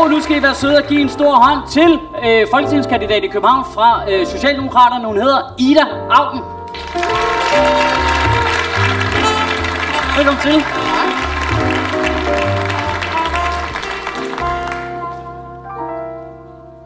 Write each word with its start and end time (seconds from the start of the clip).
Og 0.00 0.10
nu 0.10 0.20
skal 0.20 0.36
I 0.38 0.42
være 0.42 0.54
søde 0.54 0.76
og 0.76 0.84
give 0.88 1.00
en 1.00 1.08
stor 1.08 1.32
hånd 1.32 1.68
til 1.68 2.00
øh, 2.24 2.46
folketingskandidat 2.50 3.24
i 3.24 3.26
København 3.26 3.64
fra 3.74 4.12
øh, 4.12 4.26
Socialdemokraterne. 4.26 5.06
Hun 5.06 5.16
hedder 5.16 5.54
Ida 5.58 5.84
Augen. 6.10 6.40
Velkommen 10.16 10.42
til. 10.42 10.64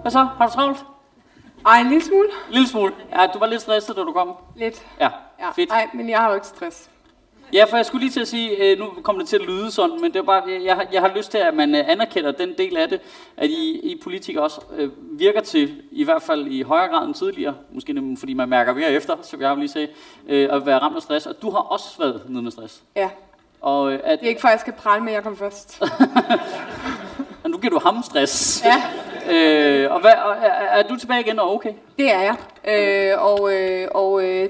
Hvad 0.03 0.11
så? 0.13 0.19
Har 0.39 0.47
du 0.47 0.53
travlt? 0.53 0.85
Ej, 1.67 1.81
en 1.81 1.89
lille 1.89 2.05
smule. 2.05 2.29
En 2.49 2.53
lille 2.53 2.69
smule. 2.69 2.93
Ja, 3.13 3.27
du 3.35 3.39
var 3.39 3.47
lidt 3.47 3.63
stresset, 3.63 3.97
da 3.97 4.01
du 4.01 4.13
kom. 4.13 4.33
Lidt. 4.57 4.87
Ja, 5.01 5.09
Ja. 5.41 5.51
fedt. 5.51 5.71
Ej, 5.73 5.89
men 5.95 6.11
jeg 6.11 6.19
har 6.19 6.29
jo 6.29 6.35
ikke 6.35 6.47
stress. 6.47 6.91
Ja, 7.55 7.65
for 7.65 7.77
jeg 7.77 7.87
skulle 7.87 8.05
lige 8.05 8.13
til 8.13 8.21
at 8.21 8.29
sige, 8.29 8.57
øh, 8.73 8.79
nu 8.79 8.87
kommer 9.03 9.23
det 9.23 9.29
til 9.29 9.37
at 9.37 9.43
lyde 9.43 9.71
sådan, 9.71 10.01
men 10.01 10.13
det 10.13 10.19
er 10.19 10.23
bare, 10.23 10.43
jeg, 10.49 10.65
jeg, 10.65 10.75
har- 10.75 10.87
jeg 10.93 11.01
har 11.01 11.13
lyst 11.17 11.31
til, 11.31 11.39
at 11.39 11.55
man 11.55 11.75
øh, 11.75 11.89
anerkender 11.89 12.33
den 12.33 12.55
del 12.59 12.77
af 12.77 12.89
det, 12.89 13.01
at 13.37 13.51
I, 13.51 13.81
I 13.83 14.01
politikere 14.05 14.45
også 14.45 14.61
øh, 14.77 14.89
virker 15.19 15.41
til, 15.41 15.83
i 15.91 16.05
hvert 16.05 16.23
fald 16.23 16.47
i 16.47 16.63
højere 16.63 16.89
grad 16.89 17.07
end 17.07 17.15
tidligere, 17.15 17.55
måske 17.73 18.17
fordi 18.19 18.35
man 18.35 18.49
mærker 18.49 18.75
mere 18.75 18.91
efter, 18.93 19.17
så 19.23 19.37
vil 19.37 19.45
jeg 19.45 19.57
lige 19.57 19.69
sige, 19.69 19.89
øh, 20.29 20.49
at 20.53 20.67
være 20.67 20.79
ramt 20.79 20.97
af 20.97 21.03
stress, 21.03 21.27
og 21.27 21.35
du 21.43 21.51
har 21.51 21.59
også 21.59 21.99
været 21.99 22.23
nede 22.29 22.43
med 22.43 22.51
stress. 22.53 22.83
Ja. 22.97 23.09
Og 23.61 23.93
øh, 23.93 24.01
at, 24.05 24.21
Det 24.21 24.27
er 24.27 24.29
ikke 24.31 24.41
for, 24.41 24.49
at 24.49 24.53
jeg 24.53 24.61
skal 24.61 24.73
prale 24.73 25.05
med, 25.05 25.13
jeg 25.13 25.23
kom 25.23 25.37
først. 25.37 25.83
og 27.45 27.51
nu 27.51 27.59
giver 27.59 27.71
du 27.71 27.79
ham 27.79 28.03
stress. 28.03 28.63
Ja, 28.65 28.83
Øh, 29.31 29.93
og 29.93 30.01
hvad, 30.01 30.11
er, 30.11 30.51
er 30.51 30.83
du 30.83 30.97
tilbage 30.97 31.21
igen 31.21 31.39
og 31.39 31.55
okay? 31.55 31.73
det 31.99 32.13
er 32.13 32.21
jeg. 32.21 32.37
Øh, 33.15 33.23
og 33.25 33.53
øh, 33.55 33.89
og 33.95 34.25
øh, 34.25 34.49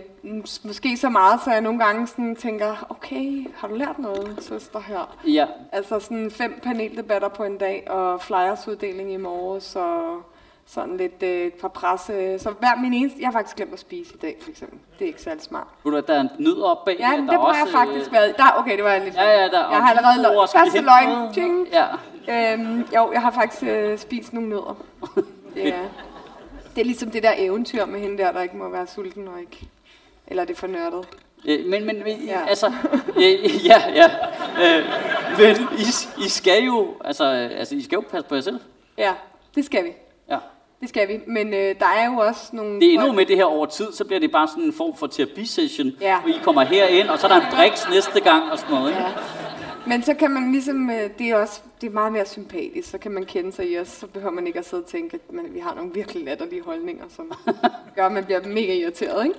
måske 0.65 0.97
så 0.97 1.09
meget, 1.09 1.41
så 1.45 1.51
jeg 1.51 1.61
nogle 1.61 1.85
gange 1.85 2.07
sådan 2.07 2.37
tænker, 2.37 2.87
okay, 2.89 3.47
har 3.57 3.69
du 3.69 3.75
lært 3.75 3.99
noget, 3.99 4.39
søster 4.41 4.81
her? 4.81 5.17
Ja. 5.27 5.47
Altså 5.73 6.01
sådan 6.01 6.31
fem 6.31 6.61
paneldebatter 6.63 7.29
på 7.29 7.45
en 7.45 7.59
dag, 7.59 7.91
og 7.91 8.23
flyersuddeling 8.23 9.13
i 9.13 9.17
morgen, 9.17 9.61
så 9.61 10.05
sådan 10.67 10.97
lidt 10.97 11.23
øh, 11.23 11.51
fra 11.61 11.69
presse. 11.69 12.39
Så 12.39 12.51
hver 12.51 12.77
min 12.77 12.95
eneste, 12.95 13.19
jeg 13.21 13.27
har 13.29 13.33
faktisk 13.33 13.57
glemt 13.57 13.73
at 13.73 13.79
spise 13.79 14.15
i 14.15 14.19
dag, 14.19 14.37
for 14.43 14.51
eksempel. 14.51 14.79
Det 14.99 15.05
er 15.05 15.09
ikke 15.09 15.23
særlig 15.23 15.43
smart. 15.43 15.67
Ved 15.85 15.93
du, 15.93 16.03
der 16.07 16.15
er 16.15 16.21
en 16.21 16.31
nød 16.39 16.63
op 16.63 16.85
bag? 16.85 16.97
Ja, 16.99 17.05
der 17.05 17.17
men 17.17 17.29
er 17.29 17.31
det 17.31 17.41
har 17.41 17.47
også, 17.47 17.61
jeg 17.61 17.69
faktisk 17.73 18.13
været. 18.13 18.37
Der, 18.37 18.45
okay, 18.59 18.77
det 18.77 18.85
var 18.85 18.99
lidt... 18.99 19.15
Ja, 19.15 19.43
ja, 19.43 19.49
der, 19.49 19.71
Jeg 19.71 19.83
har 19.83 19.91
allerede 19.91 20.23
løgn. 20.23 20.49
Første 20.57 20.81
løgn. 20.81 21.33
Tjing. 21.33 21.69
Ja. 21.73 21.87
Øhm, 22.29 22.81
jo, 22.95 23.13
jeg 23.13 23.23
har 23.23 23.31
faktisk 23.31 23.63
øh, 23.63 23.99
spist 23.99 24.33
nogle 24.33 24.49
nødder. 24.49 24.77
Det 25.55 25.69
er, 25.69 25.83
det 26.75 26.81
er 26.81 26.85
ligesom 26.85 27.11
det 27.11 27.23
der 27.23 27.33
eventyr 27.39 27.87
med 27.87 28.01
hende 28.01 28.19
der, 28.19 28.33
der 28.33 28.43
ikke 28.43 28.57
må 28.57 28.69
være 28.69 28.87
sulten 28.87 29.29
og 29.29 29.41
ikke... 29.41 29.69
Eller 30.29 30.45
det 30.45 30.55
er 30.55 30.59
for 30.59 30.67
nørdet. 30.67 31.09
Øh, 31.49 31.67
Men, 31.67 31.87
men, 31.87 32.03
men 32.05 32.17
Ja. 32.27 32.41
altså, 32.49 32.73
øh, 33.17 33.67
ja, 33.67 33.83
ja. 33.95 34.11
Øh, 34.79 34.85
men 35.39 35.57
I, 35.79 35.83
I 36.25 36.29
skal 36.29 36.65
jo, 36.65 36.95
altså, 37.05 37.25
øh, 37.25 37.59
altså, 37.59 37.75
I 37.75 37.83
skal 37.83 37.97
jo 37.97 38.05
passe 38.11 38.29
på 38.29 38.35
jer 38.35 38.41
selv. 38.41 38.61
Ja, 38.99 39.13
det 39.55 39.65
skal 39.65 39.85
vi. 39.85 39.91
Ja. 40.31 40.39
Det 40.81 40.89
skal 40.89 41.09
vi. 41.09 41.21
Men 41.27 41.55
øh, 41.55 41.75
der 41.81 41.87
er 41.97 42.07
jo 42.13 42.17
også 42.19 42.43
nogle... 42.53 42.81
Det 42.81 42.89
er 42.89 42.93
endnu 42.99 43.13
med 43.13 43.27
det 43.27 43.37
her 43.37 43.45
over 43.45 43.67
tid, 43.67 43.93
så 43.93 44.05
bliver 44.05 44.21
det 44.21 44.33
bare 44.33 44.49
sådan 44.49 44.65
en 44.65 44.73
form 44.73 44.97
for 44.97 45.07
terapisession, 45.07 45.91
Ja. 46.01 46.21
hvor 46.21 46.29
I 46.31 46.39
kommer 46.43 46.63
herind, 46.65 47.09
og 47.09 47.19
så 47.19 47.27
er 47.27 47.31
der 47.33 47.41
en 47.41 47.57
driks 47.57 47.89
næste 47.91 48.21
gang 48.21 48.53
og 48.53 48.59
sådan 48.59 48.75
noget. 48.75 48.89
Ikke? 48.91 49.03
Ja. 49.03 49.09
Men 49.87 50.03
så 50.03 50.15
kan 50.15 50.31
man 50.31 50.53
ligesom, 50.53 50.91
øh, 50.91 51.11
det 51.19 51.27
er 51.31 51.37
også 51.37 51.61
det 51.81 51.87
er 51.87 51.93
meget 51.93 52.13
mere 52.13 52.27
sympatisk, 52.27 52.91
så 52.91 52.99
kan 52.99 53.11
man 53.13 53.25
kende 53.25 53.53
sig 53.53 53.71
i 53.71 53.79
os, 53.79 53.89
så 53.89 54.07
behøver 54.07 54.33
man 54.33 54.47
ikke 54.47 54.59
at 54.59 54.67
sidde 54.69 54.83
og 54.83 54.87
tænke, 54.89 55.15
at 55.29 55.35
man, 55.35 55.45
vi 55.51 55.59
har 55.59 55.75
nogle 55.75 55.91
virkelig 55.95 56.25
latterlige 56.25 56.63
holdninger, 56.63 57.05
som 57.17 57.33
gør, 57.97 58.07
at 58.07 58.13
man 58.13 58.25
bliver 58.25 58.41
mega 58.47 58.75
irriteret, 58.75 59.25
ikke? 59.27 59.39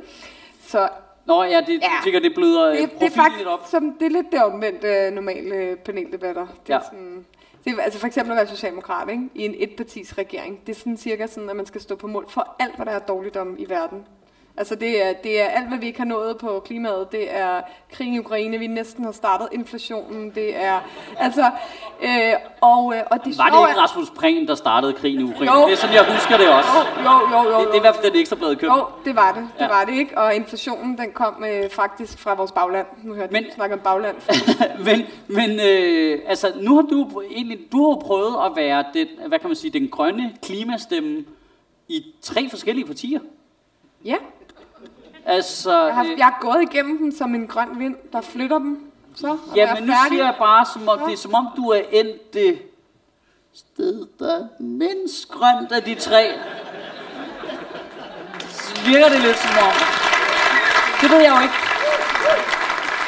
Så 0.67 0.89
Nå 1.25 1.43
ja, 1.43 1.61
det, 1.67 1.69
Ja. 1.81 1.87
tænker, 2.03 2.19
det 2.19 2.33
bløder 2.35 2.65
det, 2.69 2.79
det, 2.79 2.99
det 2.99 3.05
er 3.05 3.09
faktisk 3.15 3.45
op. 3.47 3.59
som, 3.67 3.93
det 3.99 4.05
er 4.05 4.09
lidt 4.09 4.31
det 4.31 4.43
omvendte 4.43 4.87
øh, 4.87 5.13
normale 5.13 5.55
øh, 5.55 5.77
paneldebatter. 5.77 6.47
Det 6.67 6.73
er 6.73 6.75
Ja. 6.75 6.79
sådan, 6.85 7.25
det 7.65 7.73
er, 7.73 7.81
altså 7.81 7.99
for 7.99 8.07
eksempel 8.07 8.31
at 8.31 8.37
være 8.37 8.47
socialdemokrat 8.47 9.09
ikke? 9.09 9.29
i 9.35 9.45
en 9.45 9.55
etpartis 9.57 10.17
regering. 10.17 10.59
Det 10.67 10.75
er 10.75 10.79
sådan 10.79 10.97
cirka 10.97 11.27
sådan, 11.27 11.49
at 11.49 11.55
man 11.55 11.65
skal 11.65 11.81
stå 11.81 11.95
på 11.95 12.07
mål 12.07 12.25
for 12.29 12.55
alt, 12.59 12.75
hvad 12.75 12.85
der 12.85 12.91
er 12.91 12.99
dårligt 12.99 13.37
om 13.37 13.55
i 13.59 13.69
verden. 13.69 14.05
Altså 14.57 14.75
det 14.75 15.05
er, 15.05 15.13
det 15.23 15.41
er 15.41 15.45
alt, 15.45 15.67
hvad 15.67 15.77
vi 15.77 15.85
ikke 15.87 15.99
har 15.99 16.05
nået 16.05 16.37
på 16.37 16.61
klimaet. 16.65 17.11
Det 17.11 17.35
er 17.37 17.61
krigen 17.93 18.13
i 18.13 18.19
Ukraine, 18.19 18.57
vi 18.57 18.67
næsten 18.67 19.05
har 19.05 19.11
startet 19.11 19.47
inflationen. 19.51 20.31
Det 20.35 20.63
er, 20.63 20.79
altså, 21.17 21.51
øh, 22.03 22.33
og, 22.61 22.93
øh, 22.95 23.01
og 23.11 23.25
det 23.25 23.37
Var 23.37 23.49
det 23.49 23.69
ikke 23.69 23.81
Rasmus 23.81 24.09
Prehn, 24.09 24.47
der 24.47 24.55
startede 24.55 24.93
krigen 24.93 25.19
i 25.19 25.23
Ukraine? 25.23 25.53
Jo. 25.59 25.65
Det 25.65 25.73
er 25.73 25.77
sådan, 25.77 25.95
jeg 25.95 26.13
husker 26.15 26.37
det 26.37 26.49
også. 26.49 26.69
Jo, 27.03 27.11
jo, 27.31 27.43
jo, 27.43 27.51
jo. 27.53 27.59
Det, 27.59 27.67
det 27.67 27.73
er 27.73 27.77
i 27.77 27.79
hvert 27.79 27.95
fald 27.95 28.11
den 28.11 28.19
ekstra 28.19 28.35
blad 28.35 28.55
køb. 28.55 28.69
Jo, 28.69 28.85
det 29.05 29.15
var 29.15 29.31
det. 29.31 29.47
Det 29.57 29.61
Ja. 29.63 29.67
var 29.67 29.85
det 29.85 29.93
ikke. 29.93 30.17
Og 30.17 30.35
inflationen, 30.35 30.97
den 30.97 31.11
kom 31.11 31.45
øh, 31.49 31.69
faktisk 31.69 32.19
fra 32.19 32.33
vores 32.33 32.51
bagland. 32.51 32.87
Nu 33.03 33.13
hørte 33.13 33.33
Men- 33.33 33.43
Men... 33.43 33.51
snakke 33.55 33.75
om 33.75 33.81
bagland. 33.83 34.15
men 34.87 35.05
men 35.27 35.59
øh, 35.59 36.19
altså, 36.27 36.51
nu 36.61 36.75
har 36.75 36.81
du 36.81 37.21
egentlig 37.31 37.59
du 37.71 37.77
har 37.83 37.89
jo 37.89 37.95
prøvet 38.05 38.35
at 38.45 38.51
være 38.55 38.85
den, 38.93 39.07
hvad 39.27 39.39
kan 39.39 39.49
man 39.49 39.55
sige, 39.55 39.79
den 39.79 39.87
grønne 39.89 40.33
klimastemme 40.43 41.23
i 41.89 42.03
tre 42.21 42.49
forskellige 42.49 42.85
partier. 42.85 43.19
Ja. 44.05 44.15
Altså, 45.25 45.85
Jeg 45.85 45.95
har, 45.95 46.03
øh, 46.03 46.17
jeg 46.17 46.25
har 46.25 46.37
gået 46.41 46.61
igennem 46.61 46.97
dem 46.97 47.11
som 47.11 47.35
en 47.35 47.47
grøn 47.47 47.79
vind, 47.79 47.95
der 48.13 48.21
flytter 48.21 48.57
dem. 48.57 48.91
Så 49.15 49.37
ja, 49.55 49.73
men 49.73 49.83
nu 49.83 49.93
er 49.93 50.09
siger 50.09 50.25
jeg 50.25 50.35
bare, 50.39 50.65
som 50.73 50.89
om, 50.89 50.99
det 50.99 51.13
er 51.13 51.17
som 51.17 51.33
om, 51.33 51.47
du 51.55 51.69
er 51.69 51.81
endt 51.91 52.33
det 52.33 52.61
sted, 53.53 54.07
der 54.19 54.35
er 54.35 54.47
mindst 54.59 55.29
grønt 55.29 55.71
af 55.71 55.83
de 55.83 55.95
tre. 55.95 56.31
Virker 58.85 59.09
det 59.09 59.21
lidt 59.21 59.37
som 59.37 59.51
om... 59.67 59.73
Det 61.01 61.11
ved 61.11 61.19
jeg 61.21 61.35
jo 61.37 61.41
ikke. 61.43 61.64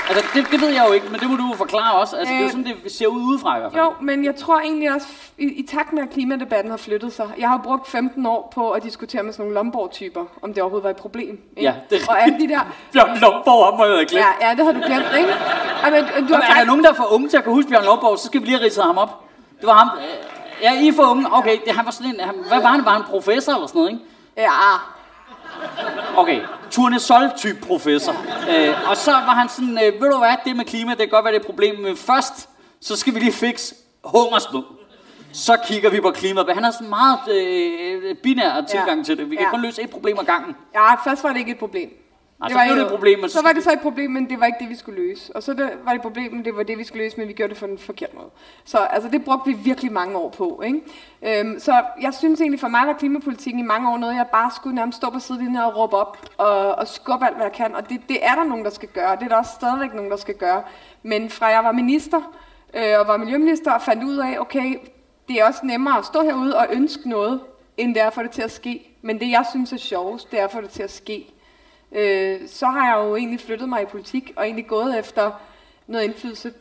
Altså, 0.10 0.24
det, 0.34 0.48
det 0.52 0.62
ved 0.62 0.70
jeg 0.70 0.86
jo 0.88 0.94
ikke, 0.94 1.08
men 1.12 1.20
det 1.20 1.30
må 1.30 1.36
du 1.36 1.48
jo 1.52 1.56
forklare 1.58 1.94
også. 1.96 2.16
Altså, 2.16 2.32
det 2.34 2.38
er 2.38 2.42
jo 2.42 2.46
Øh, 2.46 2.52
sådan, 2.52 2.66
det 2.84 2.92
ser 2.92 3.08
ud 3.08 3.22
udefra 3.22 3.58
i 3.58 3.60
hvert 3.60 3.72
fald. 3.72 3.84
Jo, 3.84 3.94
men 4.02 4.26
jeg 4.26 4.36
tror 4.36 4.60
egentlig 4.60 4.94
også, 4.94 5.08
i, 5.38 5.44
i 5.46 5.66
takt 5.68 5.94
med, 5.94 6.04
at 6.04 6.10
klimadebatten 6.10 6.72
har 6.72 6.78
flyttet 6.78 7.14
sig. 7.14 7.30
Jeg 7.40 7.50
har 7.50 7.58
brugt 7.64 7.88
15 7.90 8.26
år 8.26 8.52
på 8.56 8.72
at 8.72 8.84
diskutere 8.84 9.24
med 9.24 9.34
sådan 9.34 9.44
nogle 9.44 9.56
Lomborg-typer, 9.56 10.26
om 10.42 10.54
det 10.54 10.64
overhovedet 10.64 10.84
var 10.84 10.90
et 10.90 10.96
problem. 10.96 11.40
Ikke? 11.58 11.70
Ja, 11.70 11.74
det 11.90 12.02
er 12.02 12.12
Og 12.12 12.22
alle 12.24 12.40
de 12.40 12.48
der... 12.48 12.60
Bjørn 12.94 13.18
Lomborg, 13.22 13.86
jeg 13.88 13.96
have 13.96 14.06
glemt. 14.06 14.26
Ja, 14.42 14.48
ja, 14.50 14.56
det 14.56 14.66
har 14.66 14.72
du 14.72 14.80
glemt, 14.80 15.06
ikke? 15.18 15.30
Ja, 15.84 15.90
men, 15.90 16.04
du 16.04 16.10
har 16.10 16.16
Jamen, 16.16 16.34
er 16.34 16.38
der 16.38 16.42
faktisk... 16.48 16.68
nogen, 16.68 16.84
der 16.84 16.90
er 16.90 16.94
for 16.94 17.14
unge 17.14 17.30
til 17.30 17.38
at 17.38 17.44
kunne 17.44 17.56
huske 17.56 17.70
Bjørn 17.70 17.86
Lovborg, 17.86 18.18
så 18.20 18.26
skal 18.26 18.42
vi 18.42 18.46
lige 18.46 18.58
have 18.60 18.86
ham 18.86 18.98
op. 18.98 19.24
Det 19.60 19.68
var 19.68 19.74
ham. 19.74 19.90
øh, 19.98 20.38
Ja, 20.62 20.80
I 20.82 20.88
er 20.88 20.94
for 20.94 21.04
unge. 21.04 21.26
Okay, 21.32 21.58
det, 21.66 21.74
han 21.76 21.86
var 21.86 21.92
sådan 21.92 22.12
en, 22.16 22.20
han, 22.20 22.36
hvad 22.48 22.62
var 22.62 22.68
han? 22.70 22.86
Var 22.86 22.92
han 22.92 23.04
professor 23.04 23.54
eller 23.54 23.68
sådan 23.68 23.80
noget, 23.80 23.92
ikke? 23.92 24.04
Ja, 24.38 24.52
Okay, 26.18 26.42
Tournesol-type 26.72 27.58
professor. 27.68 28.14
Øh, 28.50 28.90
og 28.90 28.98
så 28.98 29.12
var 29.12 29.34
han 29.36 29.50
sådan, 29.50 29.78
øh, 29.86 30.02
ved 30.02 30.12
du 30.12 30.18
hvad, 30.18 30.36
det 30.46 30.56
med 30.56 30.66
klima, 30.66 30.92
det 30.92 30.98
kan 31.00 31.10
godt 31.10 31.26
være, 31.26 31.34
det 31.34 31.38
er 31.38 31.42
et 31.42 31.46
problem, 31.46 31.80
men 31.80 31.98
først, 31.98 32.50
så 32.82 32.96
skal 32.96 33.14
vi 33.16 33.20
lige 33.20 33.32
fikse 33.32 33.76
hungersnød. 34.04 34.64
Så 35.34 35.58
kigger 35.68 35.90
vi 35.90 36.02
på 36.02 36.12
klimaet. 36.12 36.48
Han 36.54 36.64
har 36.64 36.72
sådan 36.72 36.90
meget 36.90 37.20
øh, 37.32 38.16
binær 38.16 38.62
tilgang 38.62 39.06
til 39.06 39.18
det. 39.18 39.30
Vi 39.30 39.36
kan 39.36 39.46
Ja. 39.46 39.52
kun 39.52 39.62
løse 39.62 39.82
et 39.82 39.90
problem 39.90 40.18
ad 40.20 40.26
gangen. 40.26 40.56
ja, 40.76 40.96
først 40.96 41.24
var 41.24 41.30
det 41.32 41.40
ikke 41.40 41.52
et 41.52 41.58
problem. 41.60 41.90
Nej, 42.40 42.50
så 42.50 42.56
blev 42.66 42.76
det 42.76 42.84
et 42.84 42.92
problem, 42.92 43.20
men 43.20 43.30
så 43.30 43.42
var 43.42 43.52
det 43.52 43.64
så 43.64 43.72
et 43.72 43.80
problem, 43.80 44.12
men 44.12 44.30
det 44.30 44.40
var 44.40 44.46
ikke 44.46 44.58
det, 44.60 44.70
vi 44.70 44.76
skulle 44.76 45.02
løse. 45.02 45.36
Og 45.36 45.44
så 45.44 45.54
det, 45.54 45.72
var 45.84 45.92
det 45.92 45.96
et 45.96 46.02
problem, 46.02 46.34
men 46.34 46.46
det 46.46 46.56
var 46.56 46.64
det, 46.64 46.78
vi 46.78 46.84
skulle 46.84 47.04
løse, 47.04 47.18
men 47.18 47.28
vi 47.28 47.34
gjorde 47.34 47.54
det 47.54 47.60
på 47.60 47.66
en 47.66 47.78
forkert 47.78 48.14
måde. 48.14 48.30
Så 48.66 48.78
altså, 48.78 49.10
det 49.10 49.26
brugte 49.26 49.52
vi 49.52 49.58
virkelig 49.64 49.92
mange 49.92 50.18
år 50.18 50.30
på. 50.30 50.62
Ikke? 50.66 50.82
Øhm, 51.22 51.60
så 51.60 51.84
jeg 52.02 52.14
synes 52.14 52.42
egentlig, 52.42 52.60
for 52.60 52.68
mig 52.68 52.88
var 52.88 52.94
klimapolitikken 52.94 53.60
i 53.60 53.64
mange 53.64 53.92
år 53.92 53.98
noget, 53.98 54.16
jeg 54.16 54.28
bare 54.32 54.52
skulle 54.56 54.76
nærmest 54.76 54.98
stå 54.98 55.10
på 55.10 55.20
sidelinjen 55.20 55.58
og 55.58 55.78
råbe 55.78 55.96
op 55.98 56.18
og, 56.38 56.76
og 56.76 56.88
skubbe 56.88 57.26
alt, 57.26 57.36
hvad 57.36 57.46
jeg 57.46 57.54
kan. 57.54 57.76
Og 57.76 57.90
det, 57.90 58.02
det 58.10 58.26
er 58.26 58.36
der 58.36 58.44
nogen, 58.44 58.66
der 58.66 58.72
skal 58.72 58.90
gøre. 58.90 59.16
Det 59.16 59.24
er 59.24 59.30
der 59.30 59.36
også 59.36 59.52
stadigvæk 59.56 59.94
nogen, 59.94 60.12
der 60.12 60.18
skal 60.18 60.36
gøre. 60.36 60.64
Men 61.04 61.30
fra 61.30 61.46
jeg 61.46 61.64
var 61.64 61.72
minister 61.72 62.34
øh, 62.74 63.00
og 63.00 63.08
var 63.08 63.18
miljøminister 63.18 63.72
og 63.72 63.82
fandt 63.82 64.04
ud 64.04 64.18
af, 64.18 64.40
okay, 64.40 64.76
det 65.28 65.40
er 65.40 65.46
også 65.46 65.60
nemmere 65.64 65.98
at 65.98 66.06
stå 66.06 66.22
herude 66.22 66.58
og 66.58 66.68
ønske 66.72 67.10
noget, 67.10 67.42
end 67.78 67.96
det 67.96 68.04
er 68.04 68.10
få 68.10 68.24
det 68.24 68.32
til 68.32 68.42
at 68.42 68.52
ske. 68.52 68.98
Men 69.02 69.20
det, 69.20 69.30
jeg 69.30 69.46
synes 69.50 69.74
er 69.74 69.78
sjovest, 69.78 70.32
det 70.32 70.40
er 70.40 70.48
få 70.48 70.62
det 70.62 70.70
til 70.70 70.84
at 70.84 70.92
ske 70.92 71.34
øh, 71.92 72.40
så 72.48 72.66
har 72.66 72.88
jeg 72.88 73.06
jo 73.06 73.16
egentlig 73.16 73.40
flyttet 73.40 73.70
mig 73.70 73.82
i 73.82 73.86
politik, 73.86 74.34
og 74.36 74.46
egentlig 74.46 74.68
gået 74.68 75.00
efter 75.00 75.32
noget 75.88 76.04
indflydelse. 76.04 76.54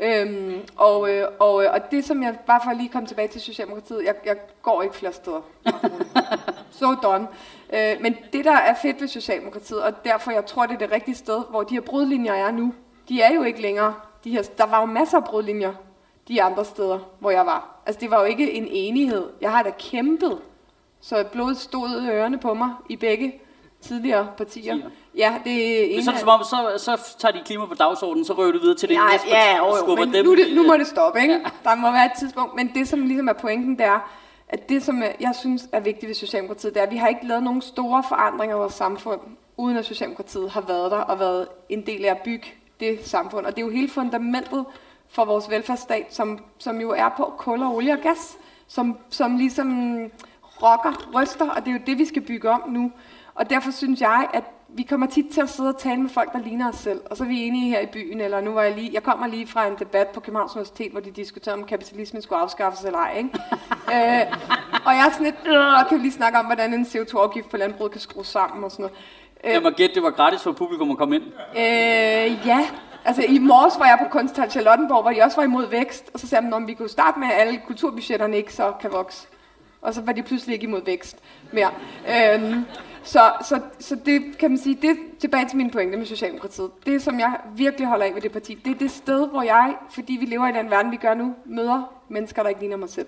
Øhm, 0.00 0.60
og, 0.76 1.10
øh, 1.10 1.28
og, 1.38 1.64
øh, 1.64 1.72
og 1.72 1.90
det 1.90 2.04
som 2.04 2.22
jeg, 2.22 2.38
bare 2.46 2.60
for 2.64 2.72
lige 2.72 2.88
komme 2.88 3.08
tilbage 3.08 3.28
til 3.28 3.40
Socialdemokratiet, 3.40 4.04
jeg, 4.04 4.14
jeg 4.24 4.36
går 4.62 4.82
ikke 4.82 4.96
flere 4.96 5.12
steder. 5.12 5.40
so 6.78 6.94
done. 6.94 7.28
Øh, 7.72 7.96
men 8.00 8.16
det 8.32 8.44
der 8.44 8.56
er 8.56 8.74
fedt 8.82 9.00
ved 9.00 9.08
Socialdemokratiet, 9.08 9.82
og 9.82 10.04
derfor 10.04 10.30
jeg 10.30 10.46
tror 10.46 10.66
det 10.66 10.74
er 10.74 10.78
det 10.78 10.92
rigtige 10.92 11.14
sted, 11.14 11.42
hvor 11.50 11.62
de 11.62 11.74
her 11.74 11.80
brudlinjer 11.80 12.34
er 12.34 12.50
nu, 12.50 12.74
de 13.08 13.22
er 13.22 13.34
jo 13.34 13.42
ikke 13.42 13.62
længere. 13.62 13.94
De 14.24 14.30
her, 14.30 14.42
der 14.58 14.66
var 14.66 14.80
jo 14.80 14.86
masser 14.86 15.18
af 15.18 15.24
brudlinjer 15.24 15.72
de 16.28 16.42
andre 16.42 16.64
steder, 16.64 16.98
hvor 17.18 17.30
jeg 17.30 17.46
var. 17.46 17.82
Altså 17.86 18.00
det 18.00 18.10
var 18.10 18.20
jo 18.20 18.24
ikke 18.24 18.52
en 18.52 18.68
enighed. 18.70 19.24
Jeg 19.40 19.50
har 19.50 19.62
da 19.62 19.70
kæmpet 19.78 20.38
Så 21.00 21.24
blodet 21.32 21.56
stod 21.56 22.08
ørerne 22.10 22.38
på 22.38 22.54
mig 22.54 22.70
i 22.88 22.96
begge 22.96 23.40
tidligere 23.82 24.28
partier. 24.38 24.72
Partier. 24.74 24.90
Ja, 25.16 25.34
det 25.44 25.82
er 25.84 25.86
Men 25.88 25.98
en 25.98 26.04
så 26.04 26.10
er 26.10 26.12
det 26.14 26.20
som 26.20 26.28
om, 26.28 26.44
så, 26.44 26.72
så 26.84 27.14
tager 27.18 27.32
de 27.32 27.40
klima 27.44 27.66
på 27.66 27.74
dagsordenen, 27.74 28.24
så 28.24 28.32
rører 28.32 28.52
du 28.52 28.58
videre 28.58 28.76
til 28.76 28.88
det 28.88 28.94
Ja, 28.94 29.06
næste 29.12 29.28
ja, 29.28 29.34
parti 29.34 29.56
jo, 29.58 29.66
og 29.66 29.78
skubber 29.78 30.04
men 30.04 30.14
dem. 30.14 30.24
nu, 30.24 30.36
det, 30.36 30.46
nu 30.56 30.62
må 30.66 30.76
det 30.76 30.86
stoppe, 30.86 31.20
ikke? 31.20 31.40
Der 31.64 31.74
må 31.74 31.90
være 31.90 32.06
et 32.06 32.12
tidspunkt. 32.18 32.54
Men 32.56 32.70
det, 32.74 32.88
som 32.88 33.06
ligesom 33.06 33.28
er 33.28 33.32
pointen, 33.32 33.78
det 33.78 33.86
er, 33.86 34.10
at 34.48 34.68
det, 34.68 34.82
som 34.82 35.02
jeg- 35.20 35.34
synes 35.34 35.68
er 35.72 35.80
vigtigt 35.80 36.08
ved 36.08 36.14
Socialdemokratiet, 36.14 36.74
det 36.74 36.80
er, 36.80 36.86
at 36.86 36.92
vi 36.92 36.96
har 36.96 37.08
ikke 37.08 37.26
lavet 37.26 37.42
nogen 37.42 37.62
store 37.62 38.02
forandringer 38.08 38.56
i 38.56 38.58
vores 38.58 38.74
samfund, 38.74 39.20
uden 39.56 39.76
at 39.76 39.84
Socialdemokratiet 39.84 40.50
har 40.50 40.60
været 40.60 40.90
der 40.90 40.98
og 40.98 41.20
været 41.20 41.46
en 41.68 41.86
del 41.86 42.04
af 42.04 42.10
at 42.10 42.18
bygge 42.24 42.46
det 42.80 42.98
samfund. 43.08 43.46
Og 43.46 43.56
det 43.56 43.62
er 43.62 43.66
jo 43.66 43.72
hele 43.72 43.88
fundamentet 43.88 44.64
for 45.08 45.24
vores 45.24 45.50
velfærdsstat, 45.50 46.06
som, 46.10 46.38
som 46.58 46.80
jo 46.80 46.90
er 46.90 47.08
på 47.16 47.32
kul 47.38 47.62
og 47.62 47.74
olie 47.74 47.92
og 47.92 47.98
gas, 47.98 48.36
som, 48.68 48.98
som 49.10 49.36
ligesom 49.36 49.96
rocker, 50.62 51.10
ryster, 51.14 51.50
og 51.50 51.64
det 51.64 51.68
er 51.68 51.72
jo 51.72 51.80
det, 51.86 51.98
vi 51.98 52.04
skal 52.04 52.22
bygge 52.22 52.50
om 52.50 52.62
nu. 52.68 52.92
Og 53.34 53.50
derfor 53.50 53.70
synes 53.70 54.00
jeg, 54.00 54.28
at 54.34 54.44
vi 54.68 54.82
kommer 54.82 55.06
tit 55.06 55.24
til 55.32 55.40
at 55.40 55.48
sidde 55.48 55.68
og 55.68 55.78
tale 55.78 56.00
med 56.00 56.10
folk, 56.10 56.32
der 56.32 56.38
ligner 56.38 56.68
os 56.68 56.74
selv. 56.74 57.00
Og 57.10 57.16
så 57.16 57.24
er 57.24 57.28
vi 57.28 57.42
enige 57.42 57.70
her 57.70 57.80
i 57.80 57.86
byen, 57.86 58.20
eller 58.20 58.40
nu 58.40 58.52
var 58.52 58.62
jeg 58.62 58.74
lige, 58.74 58.90
jeg 58.92 59.02
kommer 59.02 59.26
lige 59.26 59.46
fra 59.46 59.66
en 59.66 59.76
debat 59.78 60.08
på 60.08 60.20
Københavns 60.20 60.52
Universitet, 60.54 60.92
hvor 60.92 61.00
de 61.00 61.10
diskuterede, 61.10 61.60
om 61.60 61.66
kapitalismen 61.66 62.22
skulle 62.22 62.40
afskaffes 62.40 62.84
eller 62.84 62.98
ej. 62.98 63.14
Ikke? 63.16 63.30
øh, 63.94 64.36
og 64.86 64.92
jeg 64.94 65.06
er 65.06 65.10
sådan 65.10 65.24
lidt, 65.24 65.36
øh, 65.46 65.88
kan 65.88 65.98
vi 65.98 66.02
lige 66.02 66.12
snakke 66.12 66.38
om, 66.38 66.46
hvordan 66.46 66.74
en 66.74 66.82
CO2-afgift 66.84 67.48
på 67.50 67.56
landbruget 67.56 67.92
kan 67.92 68.00
skrues 68.00 68.26
sammen 68.26 68.64
og 68.64 68.70
sådan 68.70 68.82
noget. 68.82 68.96
Øh, 69.44 69.52
Jeg 69.52 69.62
må 69.62 69.70
gætte, 69.70 69.94
det 69.94 70.02
var 70.02 70.10
gratis 70.10 70.42
for 70.42 70.52
publikum 70.52 70.90
at 70.90 70.96
komme 70.98 71.14
ind. 71.16 71.24
Øh, 71.56 72.46
ja. 72.46 72.68
Altså 73.04 73.22
i 73.28 73.38
morges 73.38 73.78
var 73.78 73.86
jeg 73.86 73.98
på 74.02 74.18
Kunsthal 74.18 74.50
Charlottenborg, 74.50 75.02
hvor 75.02 75.10
de 75.10 75.22
også 75.22 75.36
var 75.36 75.44
imod 75.44 75.66
vækst, 75.66 76.10
og 76.14 76.20
så 76.20 76.28
sagde 76.28 76.46
de, 76.46 76.52
om 76.52 76.66
vi 76.66 76.74
kunne 76.74 76.88
starte 76.88 77.18
med, 77.18 77.28
at 77.28 77.40
alle 77.40 77.60
kulturbudgetterne 77.66 78.36
ikke 78.36 78.54
så 78.54 78.72
kan 78.80 78.92
vokse. 78.92 79.28
Og 79.82 79.94
så 79.94 80.00
var 80.00 80.12
de 80.12 80.22
pludselig 80.22 80.54
ikke 80.54 80.66
imod 80.66 80.84
vækst 80.84 81.16
mere. 81.52 81.70
Øhm, 82.08 82.64
så, 83.02 83.32
så, 83.44 83.60
så 83.78 83.96
det 84.06 84.38
kan 84.38 84.50
man 84.50 84.58
sige, 84.58 84.78
det 84.82 84.96
tilbage 85.18 85.48
til 85.48 85.56
min 85.56 85.70
pointe 85.70 85.98
med 85.98 86.06
Socialdemokratiet. 86.06 86.70
Det, 86.86 87.02
som 87.02 87.20
jeg 87.20 87.36
virkelig 87.56 87.88
holder 87.88 88.06
af 88.06 88.14
ved 88.14 88.22
det 88.22 88.32
parti, 88.32 88.54
det 88.54 88.70
er 88.70 88.78
det 88.78 88.90
sted, 88.90 89.28
hvor 89.28 89.42
jeg, 89.42 89.74
fordi 89.90 90.12
vi 90.12 90.26
lever 90.26 90.48
i 90.48 90.52
den 90.52 90.70
verden, 90.70 90.92
vi 90.92 90.96
gør 90.96 91.14
nu, 91.14 91.34
møder 91.44 91.92
mennesker, 92.08 92.42
der 92.42 92.48
ikke 92.48 92.60
ligner 92.60 92.76
mig 92.76 92.88
selv. 92.88 93.06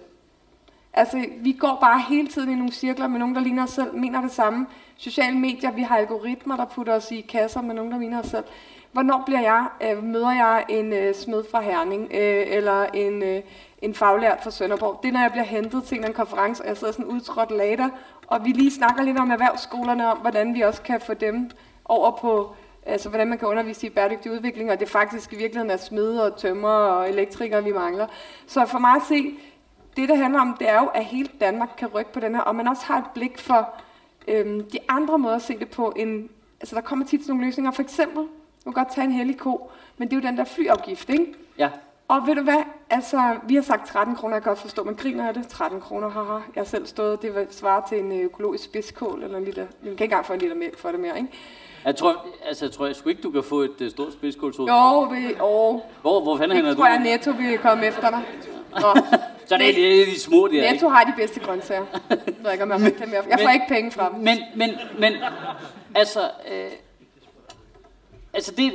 Altså, 0.93 1.25
vi 1.39 1.53
går 1.53 1.79
bare 1.81 2.01
hele 2.09 2.29
tiden 2.29 2.51
i 2.51 2.55
nogle 2.55 2.73
cirkler 2.73 3.07
med 3.07 3.19
nogen, 3.19 3.35
der 3.35 3.41
ligner 3.41 3.63
os 3.63 3.71
selv, 3.71 3.95
mener 3.95 4.21
det 4.21 4.31
samme. 4.31 4.67
Sociale 4.97 5.39
medier, 5.39 5.71
vi 5.71 5.83
har 5.83 5.97
algoritmer, 5.97 6.57
der 6.57 6.65
putter 6.65 6.95
os 6.95 7.11
i 7.11 7.21
kasser 7.21 7.63
med 7.63 7.75
nogen, 7.75 7.93
der 7.93 7.99
ligner 7.99 8.21
os 8.21 8.27
selv. 8.27 8.45
Hvornår 8.93 9.23
bliver 9.27 9.41
jeg, 9.41 9.67
øh, 9.83 10.05
møder 10.05 10.31
jeg 10.31 10.65
en 10.69 10.93
øh, 10.93 11.15
smed 11.15 11.45
fra 11.51 11.61
Herning, 11.61 12.03
øh, 12.03 12.45
eller 12.47 12.85
en, 12.85 13.23
øh, 13.23 13.43
en 13.85 13.95
faglært 13.95 14.39
fra 14.43 14.51
Sønderborg? 14.51 15.01
Det 15.03 15.09
er, 15.09 15.13
når 15.13 15.21
jeg 15.21 15.31
bliver 15.31 15.45
hentet 15.45 15.85
til 15.85 16.05
en 16.05 16.13
konference, 16.13 16.63
og 16.63 16.69
jeg 16.69 16.77
sidder 16.77 16.93
sådan 16.93 17.07
udtrådt 17.07 17.51
later, 17.51 17.89
og 18.27 18.45
vi 18.45 18.51
lige 18.51 18.71
snakker 18.71 19.03
lidt 19.03 19.19
om 19.19 19.31
erhvervsskolerne, 19.31 20.13
om 20.13 20.19
hvordan 20.19 20.55
vi 20.55 20.61
også 20.61 20.83
kan 20.83 21.01
få 21.01 21.15
dem 21.15 21.51
over 21.85 22.11
på, 22.11 22.55
altså 22.87 23.09
hvordan 23.09 23.29
man 23.29 23.39
kan 23.39 23.49
undervise 23.49 23.87
i 23.87 23.91
bæredygtig 23.91 24.33
udvikling, 24.33 24.71
og 24.71 24.81
det 24.81 24.89
faktisk 24.89 25.33
i 25.33 25.37
virkeligheden 25.37 25.71
er 25.71 25.77
smede 25.77 26.27
og 26.27 26.37
tømmer 26.37 26.69
og 26.69 27.09
elektrikere, 27.09 27.65
vi 27.65 27.73
mangler. 27.73 28.07
Så 28.47 28.67
for 28.67 28.79
mig 28.79 28.91
at 28.91 29.03
se, 29.09 29.35
det, 29.97 30.09
det 30.09 30.19
handler 30.19 30.41
om, 30.41 30.57
det 30.59 30.69
er 30.69 30.81
jo, 30.81 30.87
at 30.87 31.05
hele 31.05 31.29
Danmark 31.41 31.71
kan 31.79 31.89
rykke 31.89 32.13
på 32.13 32.21
den 32.21 32.35
her, 32.35 32.43
og 32.43 32.57
man 32.57 32.69
også 32.69 32.83
har 32.85 32.99
et 32.99 33.11
blik 33.15 33.39
for 33.39 33.71
øhm, 34.29 34.71
de 34.71 34.79
andre 34.89 35.19
måder 35.19 35.37
at 35.37 35.43
se 35.43 35.59
det 35.59 35.71
på. 35.71 35.93
End, 35.97 36.29
altså, 36.61 36.77
der 36.77 36.83
kommer 36.83 37.05
tit 37.05 37.21
sådan 37.21 37.33
nogle 37.33 37.47
løsninger. 37.47 37.71
For 37.71 37.83
eksempel, 37.83 38.23
du 38.65 38.73
kan 38.73 38.73
godt 38.73 38.95
tage 38.95 39.05
en 39.05 39.13
hellig 39.13 39.39
ko, 39.39 39.71
men 39.99 40.09
det 40.09 40.17
er 40.17 40.21
jo 40.21 40.29
den 40.29 40.37
der 40.37 40.45
flyafgift, 40.45 41.11
ikke? 41.11 41.35
Ja. 41.59 41.71
Og 42.09 42.27
ved 42.27 42.35
du 42.35 42.43
hvad, 42.43 42.63
altså, 42.91 43.37
vi 43.49 43.55
har 43.55 43.63
sagt 43.63 43.89
13 43.89 44.17
kroner, 44.17 44.37
jeg 44.37 44.43
kan 44.43 44.51
godt 44.51 44.59
forstå, 44.59 44.85
man 44.85 44.95
griner 44.95 45.29
af 45.29 45.35
det. 45.35 45.49
13 45.49 45.81
kroner, 45.81 46.09
haha. 46.09 46.33
Jeg 46.33 46.43
har 46.57 46.65
selv 46.65 46.87
stået, 46.87 47.23
det 47.23 47.35
var 47.35 47.47
svare 47.51 47.83
til 47.89 47.99
en 47.99 48.13
øh, 48.13 48.19
økologisk 48.19 48.65
spidskål, 48.65 49.23
eller 49.23 49.39
en 49.39 49.45
liter, 49.45 49.61
man 49.61 49.69
kan 49.83 49.91
ikke 49.93 50.05
engang 50.05 50.27
få 50.27 50.33
en 50.33 50.39
liter 50.39 50.55
mælk 50.55 50.79
for 50.79 50.91
det 50.91 51.01
mere, 51.01 51.17
ikke? 51.17 51.29
Jeg 51.85 51.97
tror, 51.97 52.27
altså, 52.47 52.65
jeg 52.65 52.73
tror 52.73 52.87
jeg 52.87 52.97
sgu 52.97 53.09
ikke, 53.09 53.23
du 53.23 53.31
kan 53.31 53.43
få 53.43 53.61
et 53.61 53.81
uh, 53.81 53.91
stort 53.91 54.13
spidskålshoved. 54.13 54.71
Jo, 54.71 55.01
vi, 55.01 55.35
åh, 55.43 55.81
Hvor, 56.03 56.21
hvor 56.23 56.37
fanden 56.37 56.65
det 56.65 56.65
du? 56.65 56.75
tror 56.75 56.87
jeg, 56.87 56.99
Netto 56.99 57.31
vil 57.31 57.59
komme 57.59 57.87
efter 57.87 58.11
dig. 58.11 58.23
Nå, 58.81 59.01
Så 59.47 59.57
det 59.57 59.69
er, 59.69 59.75
det 59.75 60.01
er 60.01 60.05
de 60.05 60.21
små, 60.21 60.49
der, 60.49 60.73
Netto 60.73 60.89
har 60.89 61.05
de 61.05 61.13
bedste 61.17 61.41
grøntsager. 61.41 61.85
Jeg 62.45 62.53
ikke, 62.53 62.65
om 62.65 62.71
jeg, 62.71 62.93
jeg 63.31 63.41
får 63.43 63.51
ikke 63.51 63.67
penge 63.69 63.91
fra 63.91 64.11
dem. 64.11 64.19
Men, 64.19 64.39
men, 64.57 64.71
men, 64.99 65.13
altså, 65.95 66.21
øh, 66.53 66.71
altså 68.35 68.53
det, 68.57 68.67